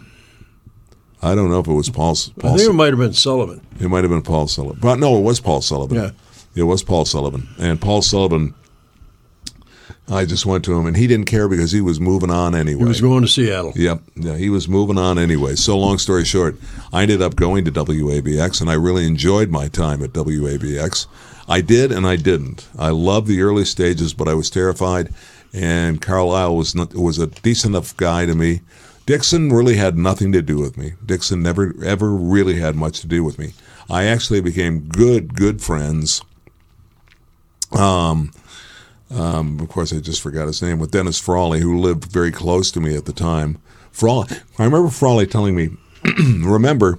[1.20, 2.12] I don't know if it was Paul.
[2.44, 3.60] I think it might have been Sullivan.
[3.80, 4.78] it might have been Paul Sullivan.
[4.80, 5.96] But no, it was Paul Sullivan.
[5.96, 6.10] Yeah.
[6.54, 7.48] It was Paul Sullivan.
[7.58, 8.54] And Paul Sullivan
[10.10, 12.80] I just went to him, and he didn't care because he was moving on anyway.
[12.80, 13.72] He was going to Seattle.
[13.76, 15.54] Yep, yeah, he was moving on anyway.
[15.54, 16.56] So, long story short,
[16.92, 21.06] I ended up going to WABX, and I really enjoyed my time at WABX.
[21.46, 22.68] I did, and I didn't.
[22.78, 25.12] I loved the early stages, but I was terrified.
[25.52, 28.60] And Carlisle was not, was a decent enough guy to me.
[29.06, 30.92] Dixon really had nothing to do with me.
[31.04, 33.54] Dixon never ever really had much to do with me.
[33.88, 36.20] I actually became good good friends.
[37.72, 38.32] Um,
[39.10, 42.70] um, of course, I just forgot his name with Dennis Frawley, who lived very close
[42.72, 43.58] to me at the time.
[43.90, 45.70] Frawley, I remember Frawley telling me,
[46.44, 46.98] "Remember,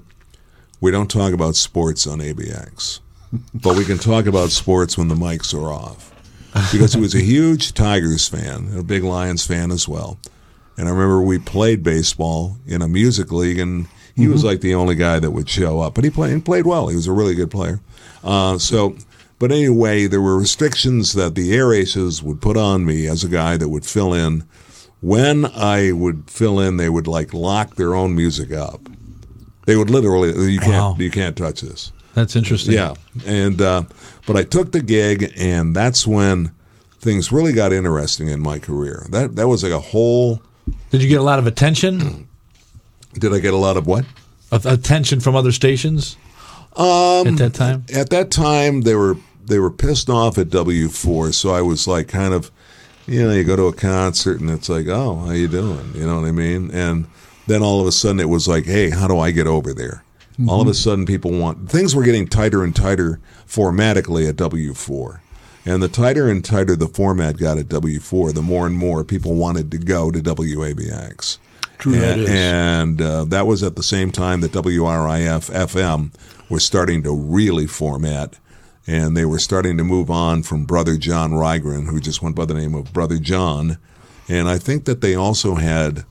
[0.82, 3.00] we don't talk about sports on ABX,
[3.54, 6.08] but we can talk about sports when the mics are off."
[6.72, 10.18] Because he was a huge Tigers fan, and a big Lions fan as well.
[10.78, 13.86] And I remember we played baseball in a music league, and
[14.16, 15.94] he was like the only guy that would show up.
[15.94, 16.88] But he played, he played well.
[16.88, 17.82] He was a really good player.
[18.24, 18.96] Uh, so,
[19.40, 23.30] but anyway, there were restrictions that the air aces would put on me as a
[23.30, 24.44] guy that would fill in.
[25.02, 28.82] When I would fill in, they would like lock their own music up.
[29.66, 30.96] They would literally, you can't, Wow.
[31.00, 31.92] you can't touch this.
[32.16, 32.74] That's interesting.
[32.74, 33.84] Yeah, and uh,
[34.26, 36.52] but I took the gig, and that's when
[37.00, 39.06] things really got interesting in my career.
[39.12, 40.42] That that was like a whole.
[40.90, 42.28] Did you get a lot of attention?
[43.14, 44.06] Did I get a lot of what?
[44.52, 46.18] Of attention from other stations
[46.76, 47.86] Um, at that time?
[47.94, 49.16] at that time they were
[49.50, 52.52] they were pissed off at W four, so I was like kind of,
[53.06, 55.92] you know, you go to a concert and it's like, oh, how you doing?
[55.94, 56.72] You know what I mean?
[56.72, 57.08] And
[57.48, 60.04] then all of a sudden it was like, hey, how do I get over there?
[60.48, 64.74] All of a sudden people want things were getting tighter and tighter formatically at W
[64.74, 65.22] four.
[65.66, 69.36] And the tighter and tighter the format got at W4, the more and more people
[69.36, 71.38] wanted to go to WABX.
[71.78, 72.30] True that and, is.
[72.30, 76.12] and uh, that was at the same time that WRIF FM
[76.50, 78.38] was starting to really format,
[78.90, 82.46] and they were starting to move on from Brother John Rygren, who just went by
[82.46, 83.78] the name of Brother John.
[84.28, 86.06] And I think that they also had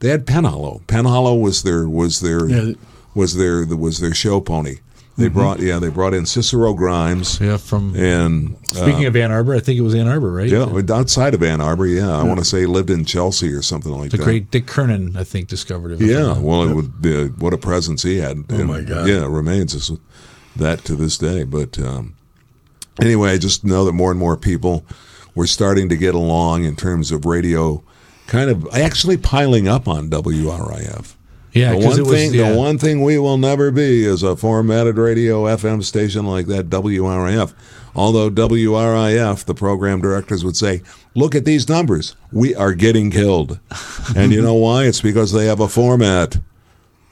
[0.00, 0.82] they had Penhallow.
[0.86, 2.72] Penhallow was their was their Yeah.
[3.14, 4.78] was their was their show pony.
[5.16, 5.34] They mm-hmm.
[5.34, 9.54] brought yeah they brought in Cicero Grimes Yeah, from and speaking uh, of Ann Arbor,
[9.54, 10.48] I think it was Ann Arbor, right?
[10.48, 11.86] yeah outside of Ann Arbor.
[11.86, 14.24] Yeah, I want to say he lived in Chelsea or something like The that.
[14.24, 16.00] The great Dick Kernan, I think, discovered it.
[16.00, 18.44] Yeah, well, it would be, what a presence he had.
[18.48, 19.06] Oh, my God.
[19.06, 19.92] Yeah, it remains as
[20.56, 21.44] that to this day.
[21.44, 22.14] But um,
[23.00, 24.84] anyway, I just know that more and more people
[25.34, 27.82] were starting to get along in terms of radio,
[28.26, 31.14] kind of actually piling up on WRIF.
[31.52, 32.52] yeah, The one it was thing, yeah.
[32.52, 36.68] the one thing we will never be is a formatted radio FM station like that
[36.68, 37.54] WRIF.
[37.94, 40.82] Although WRIF, the program directors would say,
[41.16, 42.14] "Look at these numbers.
[42.30, 43.58] We are getting killed,"
[44.16, 44.84] and you know why?
[44.84, 46.38] It's because they have a format.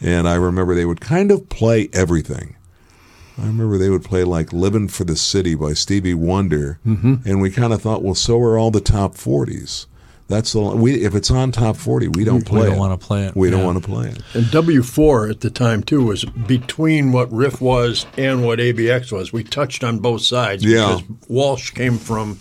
[0.00, 2.54] And I remember they would kind of play everything.
[3.40, 7.14] I remember they would play like "Living for the City" by Stevie Wonder, Mm-hmm.
[7.28, 9.86] and we kind of thought, well, so are all the top forties.
[10.26, 11.04] That's the we.
[11.04, 12.78] If it's on top forty, we don't play We don't it.
[12.80, 14.18] wanna play it, We don't want to play it.
[14.34, 19.32] And W4 at the time, too, was between what Riff was and what ABX was.
[19.32, 20.98] We touched on both sides Yeah.
[21.00, 22.40] because Walsh came from,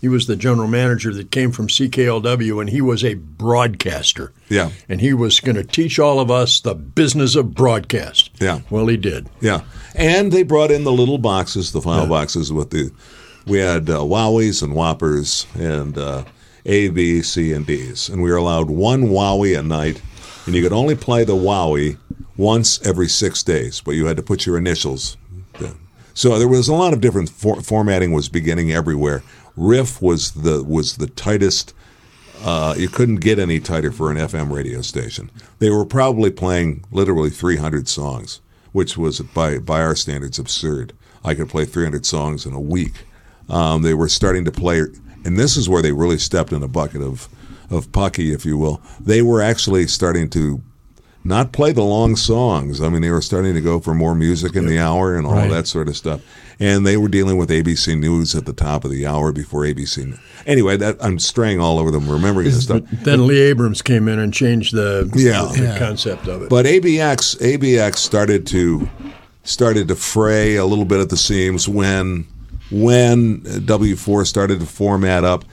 [0.00, 4.32] he was the general manager that came from CKLW, and he was a broadcaster.
[4.48, 4.70] Yeah.
[4.88, 8.30] And he was going to teach all of us the business of broadcast.
[8.40, 8.60] Yeah.
[8.70, 9.28] Well, he did.
[9.40, 9.62] Yeah,
[9.94, 12.90] and they brought in the little boxes, the file boxes with the.
[13.46, 16.24] We had uh, Wowies and Whoppers and uh,
[16.66, 20.00] A, B, C, and D's, and we were allowed one Wowie a night,
[20.46, 21.96] and you could only play the Wowie
[22.36, 25.16] once every six days, but you had to put your initials.
[26.12, 29.22] So there was a lot of different for- formatting was beginning everywhere.
[29.60, 31.74] Riff was the was the tightest
[32.42, 35.30] uh, you couldn't get any tighter for an FM radio station.
[35.58, 38.40] They were probably playing literally 300 songs,
[38.72, 40.94] which was by by our standards absurd.
[41.22, 43.04] I could play 300 songs in a week.
[43.50, 44.80] Um, they were starting to play,
[45.24, 47.28] and this is where they really stepped in a bucket of
[47.68, 48.80] of pucky, if you will.
[48.98, 50.62] They were actually starting to
[51.24, 52.80] not play the long songs.
[52.80, 55.34] I mean, they were starting to go for more music in the hour and all
[55.34, 55.50] Right.
[55.50, 56.20] that sort of stuff.
[56.58, 60.14] And they were dealing with ABC News at the top of the hour before ABC.
[60.46, 62.82] Anyway, that I'm straying all over them, remembering this stuff.
[63.04, 65.48] Then Lee Abrams came in and changed the, Yeah.
[65.52, 65.78] the, the Yeah.
[65.78, 66.48] concept of it.
[66.48, 68.88] But ABX ABX started to
[69.42, 72.24] started to fray a little bit at the seams when
[72.70, 75.44] when W4 started to format up.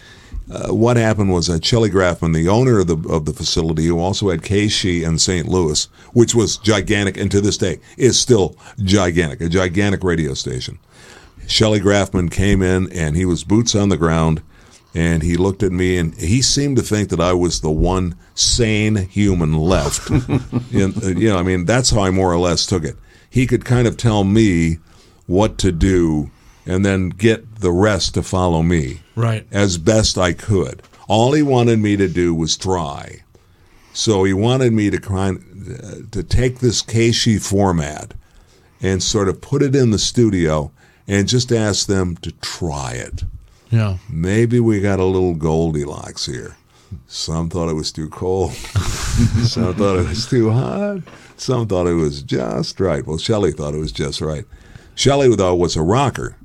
[0.50, 4.00] Uh, what happened was that Shelley Grafman, the owner of the of the facility, who
[4.00, 5.48] also had KSHE in St.
[5.48, 10.80] Louis, which was gigantic, and to this day is still gigantic, a gigantic radio station.
[11.48, 14.42] Shelley Grafman came in and he was boots on the ground
[14.94, 18.16] and he looked at me and he seemed to think that I was the one
[18.36, 20.12] sane human left.
[20.12, 20.18] uh,
[20.72, 22.98] you know, I mean, that's how I more or less took it.
[23.30, 24.80] He could kind of tell me
[25.26, 26.32] what to do
[26.68, 29.48] and then get the rest to follow me Right.
[29.52, 30.84] as best I could.
[31.08, 33.24] All he wanted me to do was try.
[33.94, 35.40] So he wanted me to kind
[35.82, 38.14] uh, to take this KSHE format
[38.82, 40.72] and sort of put it in the studio
[41.08, 43.24] and just ask them to try it.
[43.72, 43.98] Yeah.
[44.10, 46.56] Maybe we got a little Goldilocks here.
[47.08, 48.54] Some thought it was too cold.
[48.54, 51.00] Some thought it was too hot.
[51.38, 53.06] Some thought it was just right.
[53.06, 54.46] Well, Shelley thought it was just right.
[54.96, 56.36] Shelley, though, was a rocker.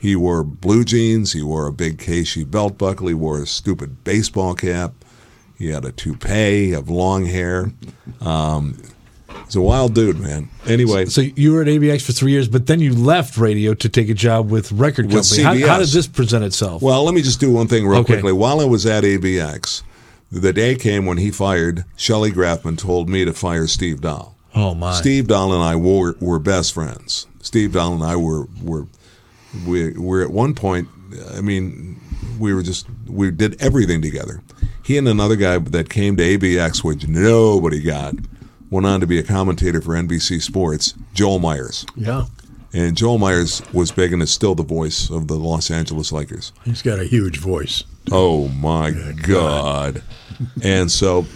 [0.00, 1.32] He wore blue jeans.
[1.32, 3.08] He wore a big KSHE belt buckle.
[3.08, 4.92] He wore a stupid baseball cap.
[5.58, 7.72] He had a toupee of long hair.
[8.20, 8.80] Um,
[9.44, 10.50] he's a wild dude, man.
[10.66, 13.88] Anyway, So you were at ABX for three years, but then you left radio to
[13.88, 15.62] take a job with record With company.
[15.62, 16.80] How, how did this present itself?
[16.80, 18.14] Well, let me just do one thing real Okay.
[18.14, 18.32] quickly.
[18.32, 19.82] While I was at ABX,
[20.30, 24.36] the day came when he fired Shelley Grafman told me to fire Steve Dahl.
[24.54, 24.92] oh my.
[24.92, 27.26] Steve Dahl and I were, were best friends.
[27.42, 28.86] Steve Dahl and I were were
[29.66, 30.88] we were at one point.
[31.34, 32.00] I mean,
[32.38, 34.42] we were just we did everything together.
[34.84, 38.14] He and another guy that came to ABX, which nobody got,
[38.70, 40.94] went on to be a commentator for NBC Sports.
[41.12, 42.24] Joel Meyers, Yeah.
[42.72, 46.52] and Joel Meyers was big and is still the voice of the Los Angeles Lakers.
[46.64, 47.84] He's got a huge voice.
[48.10, 48.90] Oh my
[49.22, 50.02] God.
[50.62, 51.26] And so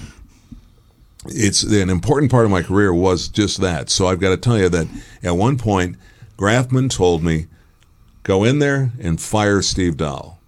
[1.27, 3.91] it's an important part of my career was just that.
[3.91, 4.87] So I've got to tell you that
[5.23, 5.97] at one point,
[6.39, 7.47] Grafman told me,
[8.23, 10.39] go in there and fire Steve Dahl.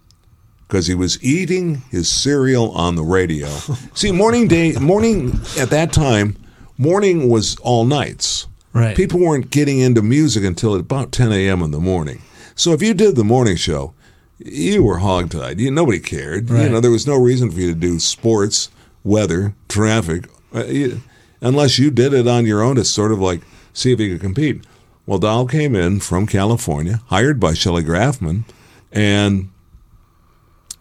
[0.67, 3.47] Because he was eating his cereal on the radio.
[3.93, 6.37] See, morning day, morning at that time,
[6.77, 8.47] morning was all nights.
[8.73, 8.97] Right.
[8.97, 11.61] People weren't getting into music until about 10 a.m.
[11.61, 12.21] in the morning.
[12.55, 13.93] So if you did the morning show,
[14.39, 15.59] you were hogtied.
[15.59, 16.49] You, nobody cared.
[16.49, 16.63] Right.
[16.63, 18.69] You know, there was no reason for you to do sports,
[19.03, 21.01] weather, traffic, uh, you,
[21.41, 23.41] unless you did it on your own to sort of like
[23.73, 24.65] see if you could compete.
[25.05, 28.43] Well, Dahl came in from California, hired by Shelley Grafman,
[28.91, 29.49] and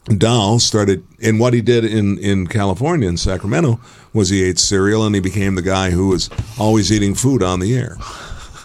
[0.06, 3.80] Dahl started, and what he did in, in California, in Sacramento,
[4.12, 7.60] was he ate cereal and he became the guy who was always eating food on
[7.60, 7.96] the air.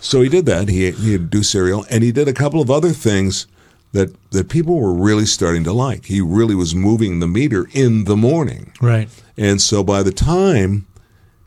[0.01, 0.69] So he did that.
[0.69, 3.47] He he'd do cereal, and he did a couple of other things
[3.91, 6.05] that that people were really starting to like.
[6.05, 9.09] He really was moving the meter in the morning, right.
[9.37, 10.87] and so by the time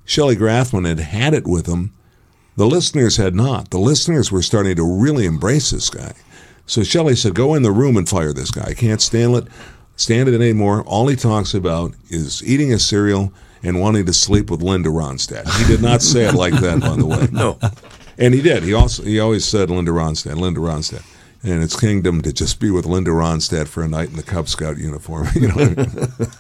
[0.05, 1.93] Shelley Grafman had had it with him,
[2.57, 3.71] the listeners had not.
[3.71, 6.13] The listeners were starting to really embrace this guy.
[6.67, 8.67] So Shelley said, "Go in the room and fire this guy.
[8.69, 9.45] I can't stand it,
[9.97, 10.83] stand it anymore.
[10.83, 13.33] All he talks about is eating his cereal."
[13.65, 15.49] And wanting to sleep with Linda Ronstadt.
[15.57, 17.29] He did not say it like that, by the way.
[17.31, 17.61] No.
[18.19, 18.63] And he did.
[18.63, 21.05] He also he always said Linda Ronstadt, Linda Ronstadt.
[21.43, 24.49] And it's kingdom to just be with Linda Ronstadt for a night in the Cub
[24.49, 25.75] Scout uniform, you know.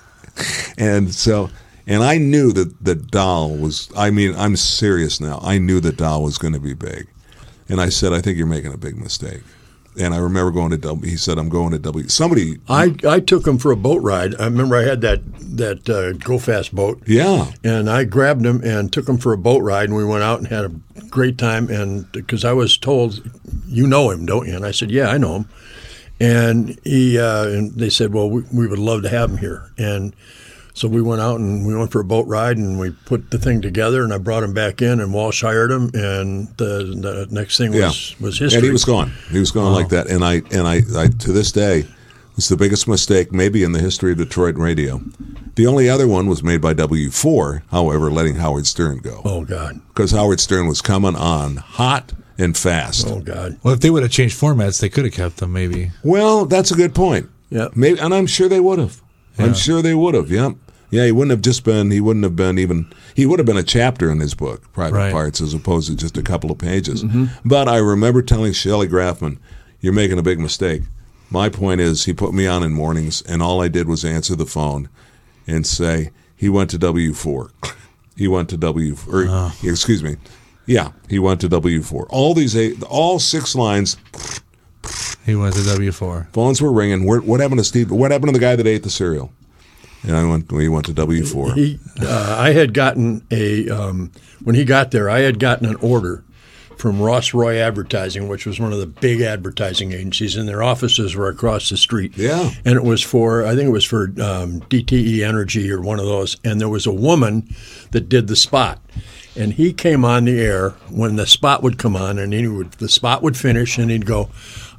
[0.78, 1.50] and so
[1.86, 5.38] and I knew that that Dahl was I mean, I'm serious now.
[5.42, 7.08] I knew that Dahl was going to be big.
[7.68, 9.42] And I said, I think you're making a big mistake.
[9.98, 11.10] And I remember going to W.
[11.10, 12.08] He said, I'm going to W.
[12.08, 14.34] Somebody, I, I took him for a boat ride.
[14.40, 15.20] I remember I had that
[15.56, 17.02] that uh, go fast boat.
[17.06, 20.22] yeah, And I grabbed him and took him for a boat ride, and we went
[20.22, 20.72] out and had a
[21.10, 21.68] great time.
[21.68, 23.22] And because I was told,
[23.66, 24.56] you know him, don't you?
[24.56, 25.48] And I said, yeah, I know him.
[26.20, 29.72] And he uh, and they said, well, we, we would love to have him here.
[29.76, 30.14] And
[30.74, 33.38] so we went out and we went for a boat ride, and we put the
[33.38, 34.04] thing together.
[34.04, 35.90] And I brought him back in, and Walsh hired him.
[35.94, 37.86] And the, the next thing yeah.
[37.86, 38.58] was was history.
[38.58, 39.12] And he was gone.
[39.30, 40.08] He was gone like that.
[40.08, 41.84] And I and I, I to this day,
[42.36, 45.00] it's the biggest mistake maybe in the history of Detroit radio.
[45.54, 49.20] The only other one was made by W4, however, letting Howard Stern go.
[49.24, 49.80] Oh God!
[49.88, 53.06] Because Howard Stern was coming on hot and fast.
[53.06, 53.58] Oh God!
[53.62, 55.52] Well, if they would have changed formats, they could have kept them.
[55.52, 55.90] Maybe.
[56.02, 57.28] Well, that's a good point.
[57.50, 57.68] Yeah.
[57.74, 59.02] Maybe, and I'm sure they would have.
[59.38, 60.30] I'm sure they would have.
[60.30, 60.52] Yeah.
[60.90, 61.90] Yeah, he wouldn't have just been.
[61.90, 62.92] He wouldn't have been even.
[63.14, 65.12] He would have been a chapter in his book, Private Right.
[65.12, 67.02] Parts, as opposed to just a couple of pages.
[67.02, 67.26] Mm-hmm.
[67.46, 69.38] But I remember telling Shelley Grafman,
[69.80, 70.82] "You're making a big mistake."
[71.30, 74.36] My point is, he put me on in mornings, and all I did was answer
[74.36, 74.90] the phone
[75.46, 77.50] and say he went to W four.
[78.14, 78.94] He went to W.
[79.10, 79.56] Or, ah.
[79.62, 80.16] excuse me.
[80.66, 82.06] Yeah, he went to W four.
[82.10, 83.96] All these eight, all six lines.
[85.24, 86.28] He went to W four.
[86.32, 87.06] Phones were ringing.
[87.06, 87.90] Where, what happened to Steve?
[87.90, 89.32] What happened to the guy that ate the cereal?
[90.02, 90.50] And I went.
[90.50, 91.54] We went to W four.
[92.00, 94.10] Uh, I had gotten a um,
[94.42, 95.08] when he got there.
[95.08, 96.24] I had gotten an order
[96.76, 101.14] from Ross Roy Advertising, which was one of the big advertising agencies, and their offices
[101.14, 102.16] were across the street.
[102.16, 102.50] Yeah.
[102.64, 106.06] and it was for I think it was for um, DTE Energy or one of
[106.06, 106.36] those.
[106.44, 107.48] And there was a woman
[107.92, 108.80] that did the spot.
[109.34, 112.72] And he came on the air when the spot would come on, and he would
[112.72, 114.28] the spot would finish, and he'd go,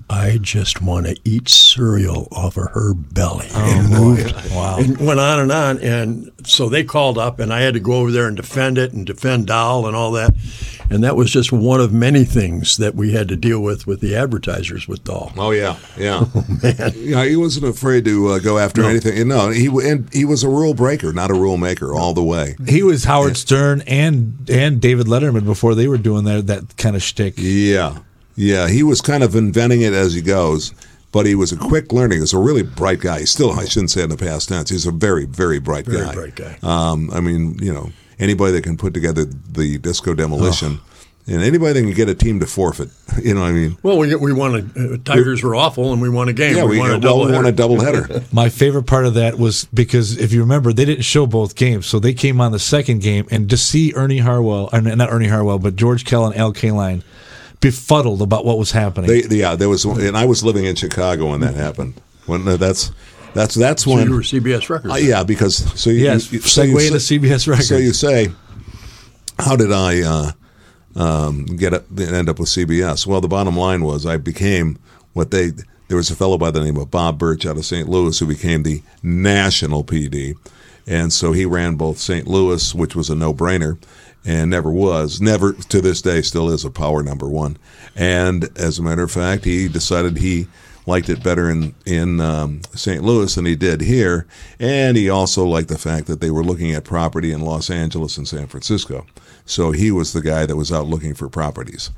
[0.10, 4.78] "I just want to eat cereal off of her belly." and moved, Wow.
[4.80, 5.80] and went on and on.
[5.80, 8.94] And so they called up, and I had to go over there and defend it
[8.94, 10.34] and defend Dahl and all that.
[10.90, 14.00] And that was just one of many things that we had to deal with with
[14.02, 15.32] the advertisers with Dahl.
[15.38, 16.92] Oh yeah, yeah, oh, man.
[16.96, 18.90] Yeah, he wasn't afraid to uh, go after no.
[18.90, 19.28] anything.
[19.28, 22.56] No, he and he was a rule breaker, not a rule maker, all the way.
[22.68, 26.96] He was Howard Stern and and David Letterman before they were doing that that kind
[26.96, 27.36] of shtick.
[27.38, 28.00] Yeah,
[28.36, 30.74] yeah, he was kind of inventing it as he goes
[31.14, 32.16] but he was a quick learner.
[32.16, 33.20] He was a really bright guy.
[33.20, 36.06] He's still, I shouldn't say in the past tense, he's a very, very bright very
[36.06, 36.14] guy.
[36.14, 36.58] bright guy.
[36.64, 40.80] Um, I mean, you know, anybody that can put together the disco demolition.
[40.82, 40.90] Oh.
[41.26, 42.90] And anybody that can get a team to forfeit,
[43.24, 43.78] you know what I mean?
[43.82, 46.58] Well, we we won a uh, Tigers were awful, and we won a game.
[46.58, 48.22] Yeah, we, we won a double well, we won a double header.
[48.34, 51.86] My favorite part of that was because if you remember, they didn't show both games,
[51.86, 55.30] so they came on the second game, and to see Ernie Harwell, or not Ernie
[55.30, 57.04] Harwell, but George Kell and Al Kaline
[57.64, 59.08] befuddled about what was happening.
[59.08, 62.00] They, yeah, there was, and I was living in Chicago when that happened.
[62.26, 62.92] When uh, that's
[63.34, 64.94] that's that's so when you were CBS Records.
[64.94, 67.70] Uh, yeah, because so you, yes, you, so segue into CBS Records.
[67.70, 68.30] So you say,
[69.40, 70.32] how did I uh,
[70.96, 73.08] um, get up, end up with CBS?
[73.08, 74.78] Well, the bottom line was I became
[75.14, 75.52] what they.
[75.88, 77.88] There was a fellow by the name of Bob Birch out of St.
[77.88, 80.36] Louis who became the national PD,
[80.86, 82.28] and so he ran both St.
[82.28, 83.78] Louis, which was a no-brainer,
[84.26, 87.58] and never was, never to this day still is a power number one.
[87.96, 90.48] And as a matter of fact, he decided he
[90.86, 93.04] liked it better in in um, St.
[93.04, 94.28] Louis than he did here,
[94.60, 98.18] and he also liked the fact that they were looking at property in Los Angeles
[98.18, 99.06] and San Francisco.
[99.46, 101.90] So he was the guy that was out looking for properties.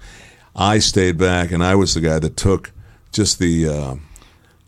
[0.56, 2.72] I stayed back, and I was the guy that took
[3.12, 3.96] just the uh,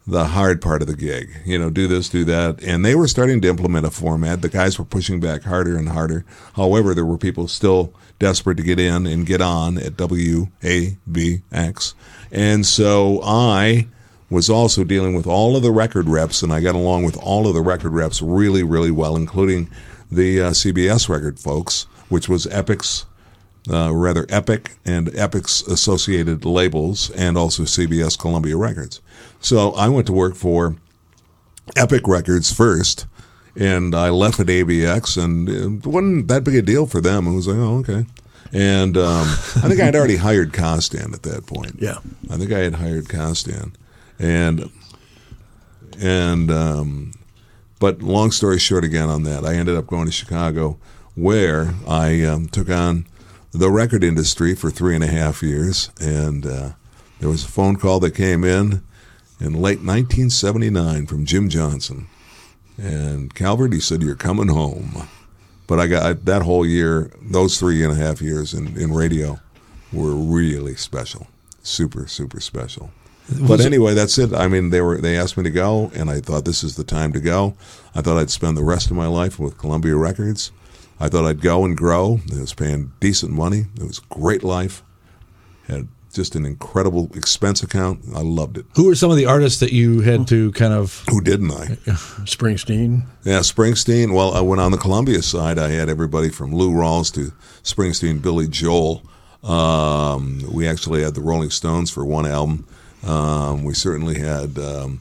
[0.07, 1.29] the hard part of the gig.
[1.45, 2.63] You know, do this, do that.
[2.63, 4.41] And they were starting to implement a format.
[4.41, 6.23] The guys were pushing back harder and harder.
[6.55, 11.93] However, there were people still desperate to get in and get on at WABX.
[12.31, 13.87] And so I
[14.29, 17.47] was also dealing with all of the record reps, and I got along with all
[17.47, 19.69] of the record reps really, really well, including
[20.11, 23.05] the uh, CBS record folks, which was Epic's
[23.69, 29.01] uh, rather Epic and Epic's associated labels, and also CBS Columbia Records.
[29.39, 30.75] So I went to work for
[31.75, 33.05] Epic Records first,
[33.55, 37.27] and I left at ABX, and it wasn't that big a deal for them.
[37.27, 38.05] It was like, oh, okay.
[38.53, 39.27] And um,
[39.57, 41.75] I think I had already hired Costan at that point.
[41.79, 41.97] Yeah,
[42.29, 43.75] I think I had hired Costan,
[44.19, 44.69] and
[45.99, 47.11] and um,
[47.79, 50.77] but long story short, again on that, I ended up going to Chicago,
[51.15, 53.05] where I um, took on
[53.51, 56.69] the record industry for three and a half years, and uh,
[57.19, 58.81] there was a phone call that came in
[59.39, 62.07] in late 1979 from Jim Johnson.
[62.77, 65.07] And Calvert, he said, You're coming home.
[65.65, 68.93] But I got I, that whole year, those three and a half years in, in
[68.93, 69.39] radio
[69.91, 71.27] were really special.
[71.61, 72.91] Super, super special.
[73.41, 74.33] But anyway, that's it.
[74.33, 76.85] I mean, they were they asked me to go, and I thought this is the
[76.85, 77.55] time to go.
[77.93, 80.51] I thought I'd spend the rest of my life with Columbia Records.
[80.99, 82.21] I thought I'd go and grow.
[82.27, 83.65] It was paying decent money.
[83.75, 84.81] It was a great life.
[85.67, 88.01] Had just an incredible expense account.
[88.13, 88.65] I loved it.
[88.75, 91.05] Who were some of the artists that you had to kind of?
[91.09, 91.65] Who didn't I?
[92.25, 93.03] Springsteen.
[93.23, 94.13] Yeah, Springsteen.
[94.13, 95.59] Well, I went on the Columbia side.
[95.59, 97.31] I had everybody from Lou Rawls to
[97.63, 99.03] Springsteen, Billy Joel.
[99.43, 102.65] Um, we actually had the Rolling Stones for one album.
[103.05, 104.57] Um, we certainly had.
[104.57, 104.99] Um,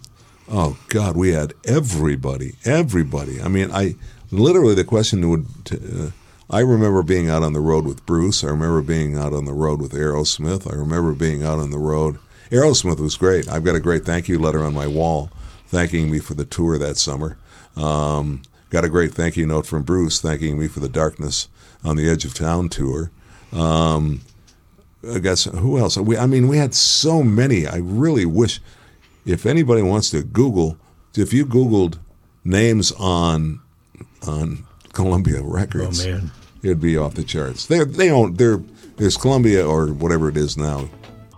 [0.50, 3.40] oh God, we had everybody, everybody.
[3.40, 3.96] I mean, I
[4.30, 5.46] literally the question would.
[5.72, 6.10] Uh,
[6.48, 8.44] I remember being out on the road with Bruce.
[8.44, 10.70] I remember being out on the road with Aerosmith.
[10.70, 12.18] I remember being out on the road.
[12.50, 13.48] Aerosmith was great.
[13.48, 15.30] I've got a great thank you letter on my wall
[15.66, 17.36] thanking me for the tour that summer.
[17.76, 21.48] Um, got a great thank you note from Bruce thanking me for the Darkness
[21.84, 23.10] on the Edge of Town tour.
[23.52, 24.20] Um,
[25.08, 25.96] I guess who else?
[25.96, 27.66] We, I mean, we had so many.
[27.66, 28.60] I really wish
[29.24, 30.78] if anybody wants to Google,
[31.16, 31.98] if you Googled
[32.44, 33.60] names on
[34.26, 34.65] on
[34.96, 36.30] Columbia Records, oh, man.
[36.62, 37.66] it'd be off the charts.
[37.66, 38.62] They they own they're
[38.96, 40.88] there's Columbia or whatever it is now.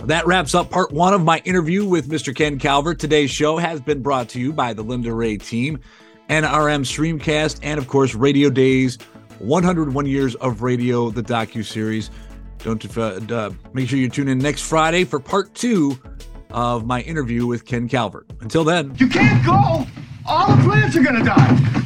[0.05, 2.33] That wraps up part one of my interview with Mr.
[2.33, 3.01] Ken Calvert.
[3.01, 5.81] Today's show has been brought to you by the Linda Rea team,
[6.31, 9.03] NRM Screamcast, and of course Radio Dayz,
[9.41, 12.11] 101 Years of Radio, the docu series.
[12.59, 15.99] Don't uh, uh, make sure you tune in next Friday for part two
[16.53, 18.31] of my interview with Ken Calvert.
[18.41, 19.85] Until then, you can't go.
[20.27, 21.79] All the plants are gonna die.